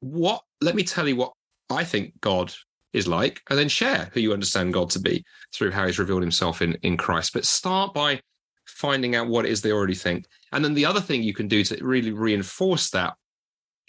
What, 0.00 0.42
let 0.60 0.74
me 0.74 0.82
tell 0.82 1.06
you 1.06 1.16
what 1.16 1.32
I 1.70 1.84
think 1.84 2.20
God 2.20 2.52
is 2.96 3.06
like, 3.06 3.42
and 3.50 3.58
then 3.58 3.68
share 3.68 4.10
who 4.12 4.20
you 4.20 4.32
understand 4.32 4.72
God 4.72 4.90
to 4.90 4.98
be 4.98 5.24
through 5.54 5.70
how 5.70 5.86
he's 5.86 5.98
revealed 5.98 6.22
himself 6.22 6.62
in, 6.62 6.74
in 6.82 6.96
Christ. 6.96 7.34
But 7.34 7.44
start 7.44 7.92
by 7.92 8.20
finding 8.64 9.14
out 9.14 9.28
what 9.28 9.44
it 9.44 9.50
is 9.50 9.60
they 9.60 9.70
already 9.70 9.94
think. 9.94 10.26
And 10.52 10.64
then 10.64 10.74
the 10.74 10.86
other 10.86 11.00
thing 11.00 11.22
you 11.22 11.34
can 11.34 11.46
do 11.46 11.62
to 11.64 11.84
really 11.84 12.10
reinforce 12.10 12.90
that, 12.90 13.14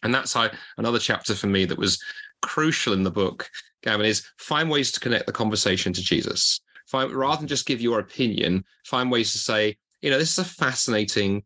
and 0.04 0.14
that's 0.14 0.34
how 0.34 0.50
another 0.78 1.00
chapter 1.00 1.34
for 1.34 1.48
me 1.48 1.66
that 1.66 1.78
was 1.78 2.02
crucial 2.42 2.94
in 2.94 3.04
the 3.04 3.12
book, 3.12 3.50
Gavin, 3.82 4.06
is 4.06 4.28
find 4.38 4.70
ways 4.70 4.92
to 4.92 5.00
connect 5.00 5.26
the 5.26 5.32
conversation 5.32 5.94
to 5.94 6.02
Jesus. 6.02 6.60
Find, 6.88 7.12
rather 7.12 7.38
than 7.38 7.48
just 7.48 7.66
give 7.66 7.82
your 7.82 8.00
opinion, 8.00 8.64
find 8.86 9.10
ways 9.10 9.32
to 9.32 9.38
say, 9.38 9.78
you 10.02 10.10
know, 10.10 10.20
this 10.20 10.32
is 10.32 10.40
a 10.40 10.46
fascinating 10.46 11.44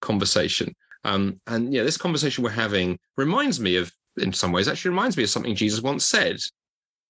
conversation. 0.00 0.74
Um, 1.04 1.40
and 1.46 1.72
yeah, 1.72 1.82
this 1.82 1.96
conversation 1.96 2.44
we're 2.44 2.50
having 2.50 2.98
reminds 3.16 3.58
me 3.60 3.76
of, 3.76 3.92
in 4.16 4.32
some 4.32 4.52
ways, 4.52 4.68
actually 4.68 4.90
reminds 4.90 5.16
me 5.16 5.24
of 5.24 5.30
something 5.30 5.54
Jesus 5.54 5.82
once 5.82 6.04
said 6.04 6.38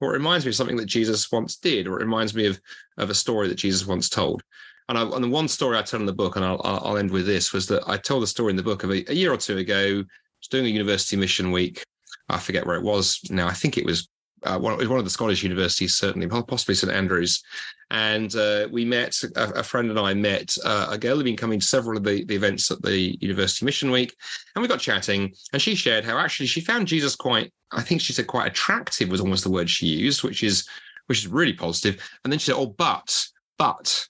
or 0.00 0.10
it 0.10 0.18
reminds 0.18 0.44
me 0.44 0.50
of 0.50 0.56
something 0.56 0.76
that 0.76 0.86
Jesus 0.86 1.30
once 1.30 1.56
did, 1.56 1.86
or 1.86 2.00
it 2.00 2.04
reminds 2.04 2.34
me 2.34 2.46
of 2.46 2.60
of 2.98 3.10
a 3.10 3.14
story 3.14 3.48
that 3.48 3.56
Jesus 3.56 3.86
once 3.86 4.08
told. 4.08 4.42
And, 4.88 4.98
I, 4.98 5.02
and 5.02 5.22
the 5.22 5.28
one 5.28 5.46
story 5.46 5.78
I 5.78 5.82
tell 5.82 6.00
in 6.00 6.06
the 6.06 6.12
book, 6.12 6.34
and 6.34 6.44
I'll, 6.44 6.60
I'll 6.64 6.96
end 6.96 7.12
with 7.12 7.24
this, 7.24 7.52
was 7.52 7.68
that 7.68 7.84
I 7.86 7.96
told 7.96 8.24
the 8.24 8.26
story 8.26 8.50
in 8.50 8.56
the 8.56 8.62
book 8.62 8.82
of 8.82 8.90
a, 8.90 9.08
a 9.10 9.14
year 9.14 9.32
or 9.32 9.36
two 9.36 9.58
ago. 9.58 9.78
I 9.78 9.94
was 9.94 10.48
doing 10.50 10.66
a 10.66 10.68
university 10.68 11.16
mission 11.16 11.52
week. 11.52 11.84
I 12.28 12.38
forget 12.38 12.66
where 12.66 12.76
it 12.76 12.82
was 12.82 13.20
now. 13.30 13.46
I 13.46 13.52
think 13.52 13.78
it 13.78 13.86
was 13.86 14.08
uh, 14.44 14.58
one, 14.58 14.76
one 14.88 14.98
of 14.98 15.04
the 15.04 15.10
Scottish 15.10 15.42
universities, 15.42 15.94
certainly, 15.94 16.26
possibly 16.28 16.74
St 16.74 16.92
Andrews. 16.92 17.42
And 17.90 18.34
uh, 18.36 18.68
we 18.70 18.84
met, 18.84 19.16
a, 19.36 19.50
a, 19.50 19.62
friend 19.62 19.90
and 19.90 19.98
I 19.98 20.14
met 20.14 20.56
uh, 20.64 20.88
a 20.90 20.98
girl 20.98 21.16
who'd 21.16 21.24
been 21.24 21.36
coming 21.36 21.58
to 21.58 21.66
several 21.66 21.96
of 21.96 22.04
the, 22.04 22.24
the 22.24 22.36
events 22.36 22.70
at 22.70 22.80
the 22.82 23.18
University 23.20 23.64
Mission 23.64 23.90
Week. 23.90 24.14
And 24.54 24.62
we 24.62 24.68
got 24.68 24.78
chatting, 24.78 25.34
and 25.52 25.60
she 25.60 25.74
shared 25.74 26.04
how 26.04 26.16
actually 26.16 26.46
she 26.46 26.60
found 26.60 26.86
Jesus 26.86 27.16
quite, 27.16 27.52
I 27.72 27.82
think 27.82 28.00
she 28.00 28.12
said 28.12 28.28
quite 28.28 28.46
attractive 28.46 29.08
was 29.08 29.20
almost 29.20 29.44
the 29.44 29.50
word 29.50 29.68
she 29.68 29.86
used, 29.86 30.22
which 30.22 30.42
is 30.42 30.68
which 31.10 31.18
is 31.18 31.26
really 31.26 31.52
positive. 31.52 32.00
And 32.22 32.32
then 32.32 32.38
she 32.38 32.46
said, 32.46 32.54
Oh, 32.56 32.66
but, 32.66 33.26
but 33.58 34.06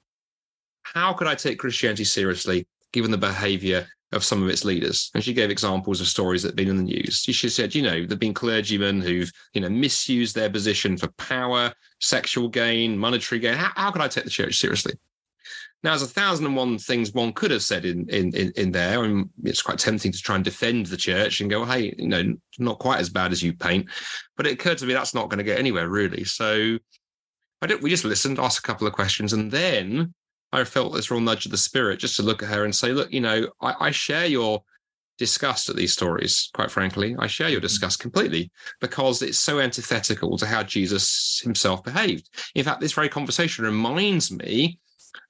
how 0.83 1.14
could 1.14 1.29
I 1.29 1.35
take 1.35 1.59
Christianity 1.59 2.05
seriously 2.05 2.66
given 2.93 3.11
the 3.11 3.16
behavior 3.16 3.88
of 4.12 4.25
some 4.25 4.42
of 4.42 4.49
its 4.49 4.64
leaders. 4.64 5.11
And 5.14 5.23
she 5.23 5.33
gave 5.33 5.51
examples 5.51 6.01
of 6.01 6.09
stories 6.09 6.42
that 6.42 6.49
have 6.49 6.57
been 6.57 6.68
in 6.68 6.77
the 6.77 6.83
news. 6.83 7.23
She 7.23 7.49
said, 7.49 7.75
you 7.75 7.83
know, 7.83 8.01
there 8.01 8.11
have 8.11 8.18
been 8.18 8.35
clergymen 8.35 9.01
who've, 9.01 9.31
you 9.55 9.61
know, 9.61 9.68
misused 9.68 10.35
their 10.35 10.51
position 10.51 10.96
for 10.96 11.09
power, 11.12 11.73
sexual 12.01 12.49
gain, 12.49 12.99
monetary 12.99 13.38
gain. 13.38 13.55
How, 13.55 13.70
how 13.77 13.90
could 13.90 14.03
I 14.03 14.09
take 14.09 14.25
the 14.25 14.31
church 14.31 14.59
seriously? 14.59 14.94
Now, 15.83 15.90
there's 15.90 16.03
a 16.03 16.07
thousand 16.07 16.44
and 16.44 16.57
one 16.57 16.77
things 16.77 17.12
one 17.12 17.33
could 17.33 17.51
have 17.51 17.62
said 17.62 17.87
in 17.87 18.07
in 18.11 18.35
in, 18.35 18.53
in 18.57 18.73
there. 18.73 19.01
Mean, 19.03 19.31
it's 19.44 19.62
quite 19.62 19.79
tempting 19.79 20.12
to 20.12 20.18
try 20.18 20.35
and 20.35 20.44
defend 20.44 20.87
the 20.87 20.96
church 20.96 21.40
and 21.40 21.49
go, 21.49 21.64
hey, 21.64 21.94
you 21.96 22.09
know, 22.09 22.35
not 22.59 22.79
quite 22.79 23.01
as 23.01 23.09
bad 23.09 23.33
as 23.33 23.42
you 23.42 23.55
paint. 23.55 23.88
But 24.37 24.46
it 24.46 24.53
occurred 24.53 24.77
to 24.79 24.87
me 24.87 24.92
that's 24.92 25.14
not 25.14 25.31
going 25.31 25.38
to 25.38 25.44
get 25.44 25.59
anywhere 25.59 25.88
really. 25.88 26.25
So 26.25 26.79
I 27.62 27.66
don't. 27.66 27.81
We 27.81 27.88
just 27.88 28.05
listened, 28.05 28.38
asked 28.38 28.59
a 28.59 28.62
couple 28.62 28.87
of 28.87 28.92
questions, 28.92 29.33
and 29.33 29.51
then 29.51 30.12
I 30.52 30.64
felt 30.64 30.94
this 30.94 31.10
real 31.10 31.20
nudge 31.20 31.46
of 31.46 31.52
the 31.52 31.58
spirit 31.58 32.00
just 32.00 32.16
to 32.16 32.22
look 32.22 32.42
at 32.42 32.48
her 32.48 32.64
and 32.64 32.74
say, 32.74 32.92
look, 32.92 33.12
you 33.12 33.20
know, 33.20 33.48
I, 33.60 33.74
I 33.80 33.90
share 33.90 34.26
your 34.26 34.62
disgust 35.20 35.68
at 35.68 35.76
these 35.76 35.92
stories, 35.92 36.48
quite 36.54 36.70
frankly. 36.70 37.14
I 37.18 37.26
share 37.26 37.50
your 37.50 37.60
mm. 37.60 37.64
disgust 37.64 38.00
completely 38.00 38.50
because 38.80 39.20
it's 39.20 39.38
so 39.38 39.60
antithetical 39.60 40.38
to 40.38 40.46
how 40.46 40.62
Jesus 40.62 41.40
himself 41.44 41.84
behaved. 41.84 42.30
In 42.54 42.64
fact, 42.64 42.80
this 42.80 42.94
very 42.94 43.10
conversation 43.10 43.64
reminds 43.64 44.32
me 44.32 44.78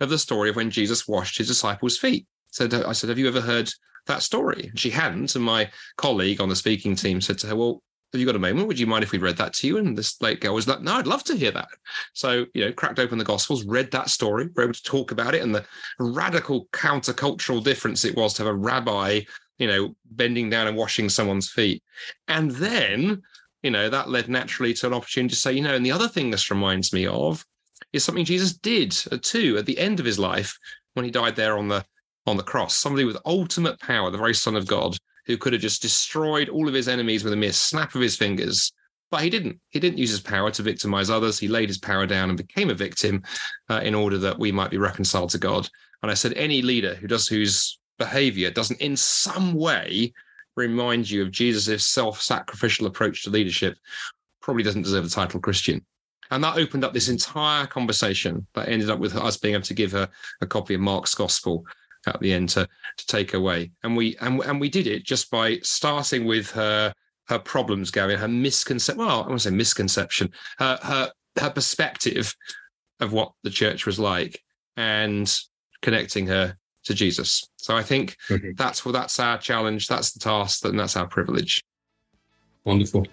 of 0.01 0.09
the 0.09 0.19
story 0.19 0.49
of 0.49 0.57
when 0.57 0.71
Jesus 0.71 1.09
washed 1.09 1.39
his 1.39 1.49
disciples' 1.49 1.99
feet. 1.99 2.27
So 2.53 2.69
I 2.87 2.93
said, 2.93 3.09
Have 3.11 3.19
you 3.19 3.27
ever 3.27 3.41
heard 3.41 3.71
that 4.07 4.23
story? 4.23 4.69
And 4.69 4.79
she 4.79 4.91
hadn't. 4.91 5.35
And 5.35 5.45
my 5.45 5.71
colleague 5.97 6.41
on 6.41 6.49
the 6.49 6.57
speaking 6.57 6.95
team 6.95 7.21
said 7.21 7.39
to 7.39 7.49
her, 7.49 7.57
Well, 7.57 7.83
have 8.13 8.21
you 8.21 8.27
got 8.27 8.37
a 8.37 8.41
moment? 8.41 8.67
Would 8.67 8.79
you 8.79 8.87
mind 8.87 9.05
if 9.05 9.13
we 9.13 9.19
read 9.19 9.37
that 9.37 9.53
to 9.55 9.67
you? 9.67 9.79
And 9.79 9.97
this 9.97 10.21
late 10.21 10.41
girl 10.41 10.55
was 10.55 10.67
like, 10.67 10.81
no, 10.81 10.95
I'd 10.95 11.07
love 11.07 11.23
to 11.25 11.37
hear 11.37 11.53
that. 11.53 11.69
So, 12.13 12.47
you 12.55 12.65
know, 12.65 12.73
cracked 12.73 12.99
open 12.99 13.19
the 13.19 13.25
Gospels, 13.25 13.65
read 13.65 13.91
that 13.93 14.11
story, 14.11 14.49
were 14.55 14.65
able 14.65 14.73
to 14.73 14.83
talk 14.83 15.13
about 15.13 15.35
it 15.35 15.43
and 15.43 15.55
the 15.55 15.65
radical 15.99 16.67
countercultural 16.73 17.63
difference 17.63 18.05
it 18.05 18.17
was 18.17 18.35
to 18.35 18.45
have 18.45 18.53
a 18.53 18.57
rabbi, 18.57 19.21
you 19.59 19.69
know, 19.69 19.95
bending 20.11 20.51
down 20.51 20.67
and 20.67 20.77
washing 20.77 21.09
someone's 21.09 21.51
feet. 21.51 21.83
And 22.27 22.51
then, 22.51 23.23
you 23.63 23.71
know, 23.71 23.89
that 23.89 24.09
led 24.09 24.29
naturally 24.29 24.75
to 24.75 24.89
an 24.89 24.95
opportunity 24.95 25.35
to 25.35 25.41
say, 25.41 25.53
you 25.53 25.63
know, 25.63 25.75
and 25.75 25.87
the 25.87 25.93
other 25.93 26.09
thing 26.09 26.31
this 26.31 26.51
reminds 26.51 26.93
me 26.93 27.07
of 27.07 27.45
is 27.93 28.05
something 28.05 28.25
Jesus 28.25 28.55
did 28.55 28.97
uh, 29.13 29.19
too 29.23 29.57
at 29.59 29.67
the 29.67 29.79
end 29.79 30.01
of 30.01 30.07
his 30.07 30.19
life 30.19 30.59
when 30.95 31.05
he 31.05 31.11
died 31.11 31.37
there 31.37 31.57
on 31.57 31.69
the 31.69 31.85
on 32.27 32.37
the 32.37 32.43
cross. 32.43 32.77
Somebody 32.77 33.05
with 33.05 33.17
ultimate 33.25 33.81
power, 33.81 34.11
the 34.11 34.19
very 34.19 34.35
Son 34.35 34.57
of 34.57 34.67
God, 34.67 34.97
who 35.31 35.39
could 35.39 35.53
have 35.53 35.63
just 35.63 35.83
destroyed 35.83 36.49
all 36.49 36.69
of 36.69 36.75
his 36.75 36.89
enemies 36.89 37.25
with 37.25 37.33
a 37.33 37.37
mere 37.37 37.53
snap 37.53 37.95
of 37.95 38.01
his 38.01 38.17
fingers. 38.17 38.73
But 39.11 39.23
he 39.23 39.31
didn't. 39.31 39.59
He 39.71 39.81
didn't 39.81 39.99
use 39.99 40.11
his 40.11 40.21
power 40.21 40.51
to 40.51 40.63
victimize 40.63 41.11
others. 41.11 41.39
He 41.39 41.49
laid 41.49 41.69
his 41.69 41.79
power 41.79 42.07
down 42.07 42.29
and 42.29 42.37
became 42.37 42.71
a 42.71 42.75
victim 42.75 43.23
uh, 43.69 43.81
in 43.83 43.95
order 43.95 44.19
that 44.19 44.39
we 44.39 44.53
might 44.53 44.71
be 44.71 44.79
reconciled 44.79 45.31
to 45.31 45.39
God. 45.39 45.69
And 46.03 46.11
I 46.11 46.15
said, 46.15 46.33
any 46.35 46.63
leader 46.63 46.95
who 46.95 47.07
does 47.07 47.27
whose 47.27 47.79
behavior 47.99 48.51
doesn't 48.51 48.81
in 48.81 48.97
some 48.97 49.55
way 49.55 50.13
remind 50.57 51.11
you 51.11 51.23
of 51.23 51.31
Jesus' 51.31 51.87
self-sacrificial 51.87 52.87
approach 52.87 53.25
to 53.25 53.31
leadership 53.31 53.79
probably 54.41 54.63
doesn't 54.63 54.83
deserve 54.83 55.05
the 55.05 55.11
title 55.11 55.41
Christian. 55.41 55.85
And 56.31 56.45
that 56.45 56.57
opened 56.57 56.85
up 56.85 56.95
this 56.95 57.09
entire 57.09 57.67
conversation 57.67 58.47
that 58.55 58.69
ended 58.69 58.91
up 58.91 59.01
with 59.01 59.17
us 59.17 59.37
being 59.37 59.55
able 59.55 59.65
to 59.65 59.75
give 59.75 59.93
her 59.93 60.09
a 60.41 60.47
copy 60.47 60.75
of 60.75 60.81
Mark's 60.81 61.15
Gospel 61.15 61.65
at 62.07 62.21
the 62.21 62.33
end 62.33 62.49
to 62.51 62.69
to 62.97 63.07
take 63.07 63.35
away. 63.35 63.71
And 63.83 63.97
we 63.97 64.17
and 64.21 64.41
and 64.43 64.61
we 64.61 64.69
did 64.69 64.87
it 64.87 65.05
just 65.05 65.31
by 65.31 65.59
starting 65.63 66.25
with 66.25 66.51
her 66.53 66.93
her 67.29 67.39
problems, 67.39 67.91
Gary, 67.91 68.17
her 68.17 68.29
misconception. 68.29 69.05
Well, 69.05 69.23
I 69.23 69.29
want 69.29 69.41
to 69.41 69.51
say 69.51 69.55
misconception, 69.55 70.31
her 70.59 70.79
her 70.83 71.13
her 71.39 71.51
perspective 71.51 72.35
of 73.01 73.13
what 73.13 73.33
the 73.43 73.51
church 73.51 73.87
was 73.87 73.99
like, 73.99 74.43
and 74.77 75.33
connecting 75.83 76.27
her 76.27 76.57
to 76.85 76.95
Jesus. 76.95 77.45
So 77.57 77.77
I 77.77 77.83
think 77.83 78.17
mm-hmm. 78.29 78.53
that's 78.57 78.85
what 78.85 78.93
that's 78.93 79.19
our 79.21 79.39
challenge. 79.39 79.87
That's 79.87 80.13
the 80.13 80.21
task, 80.21 80.65
and 80.65 80.79
that's 80.79 80.97
our 80.97 81.07
privilege. 81.07 81.63
Wonderful. 82.65 83.07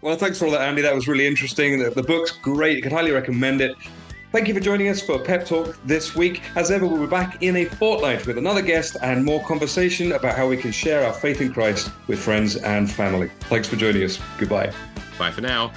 Well, 0.00 0.16
thanks 0.16 0.38
for 0.38 0.46
all 0.46 0.52
that, 0.52 0.60
Andy. 0.60 0.82
That 0.82 0.94
was 0.94 1.08
really 1.08 1.26
interesting. 1.26 1.78
The, 1.78 1.90
the 1.90 2.02
book's 2.02 2.30
great. 2.30 2.78
I 2.78 2.80
can 2.82 2.92
highly 2.92 3.10
recommend 3.10 3.60
it. 3.60 3.76
Thank 4.30 4.46
you 4.46 4.52
for 4.52 4.60
joining 4.60 4.88
us 4.88 5.00
for 5.00 5.18
Pep 5.18 5.46
Talk 5.46 5.78
this 5.86 6.14
week. 6.14 6.42
As 6.54 6.70
ever, 6.70 6.86
we'll 6.86 7.00
be 7.00 7.06
back 7.06 7.42
in 7.42 7.56
a 7.56 7.64
fortnight 7.64 8.26
with 8.26 8.36
another 8.36 8.60
guest 8.60 8.98
and 9.00 9.24
more 9.24 9.42
conversation 9.44 10.12
about 10.12 10.36
how 10.36 10.46
we 10.46 10.58
can 10.58 10.70
share 10.70 11.06
our 11.06 11.14
faith 11.14 11.40
in 11.40 11.50
Christ 11.50 11.90
with 12.08 12.18
friends 12.18 12.56
and 12.56 12.90
family. 12.90 13.30
Thanks 13.48 13.68
for 13.68 13.76
joining 13.76 14.04
us. 14.04 14.18
Goodbye. 14.36 14.70
Bye 15.18 15.30
for 15.30 15.40
now. 15.40 15.72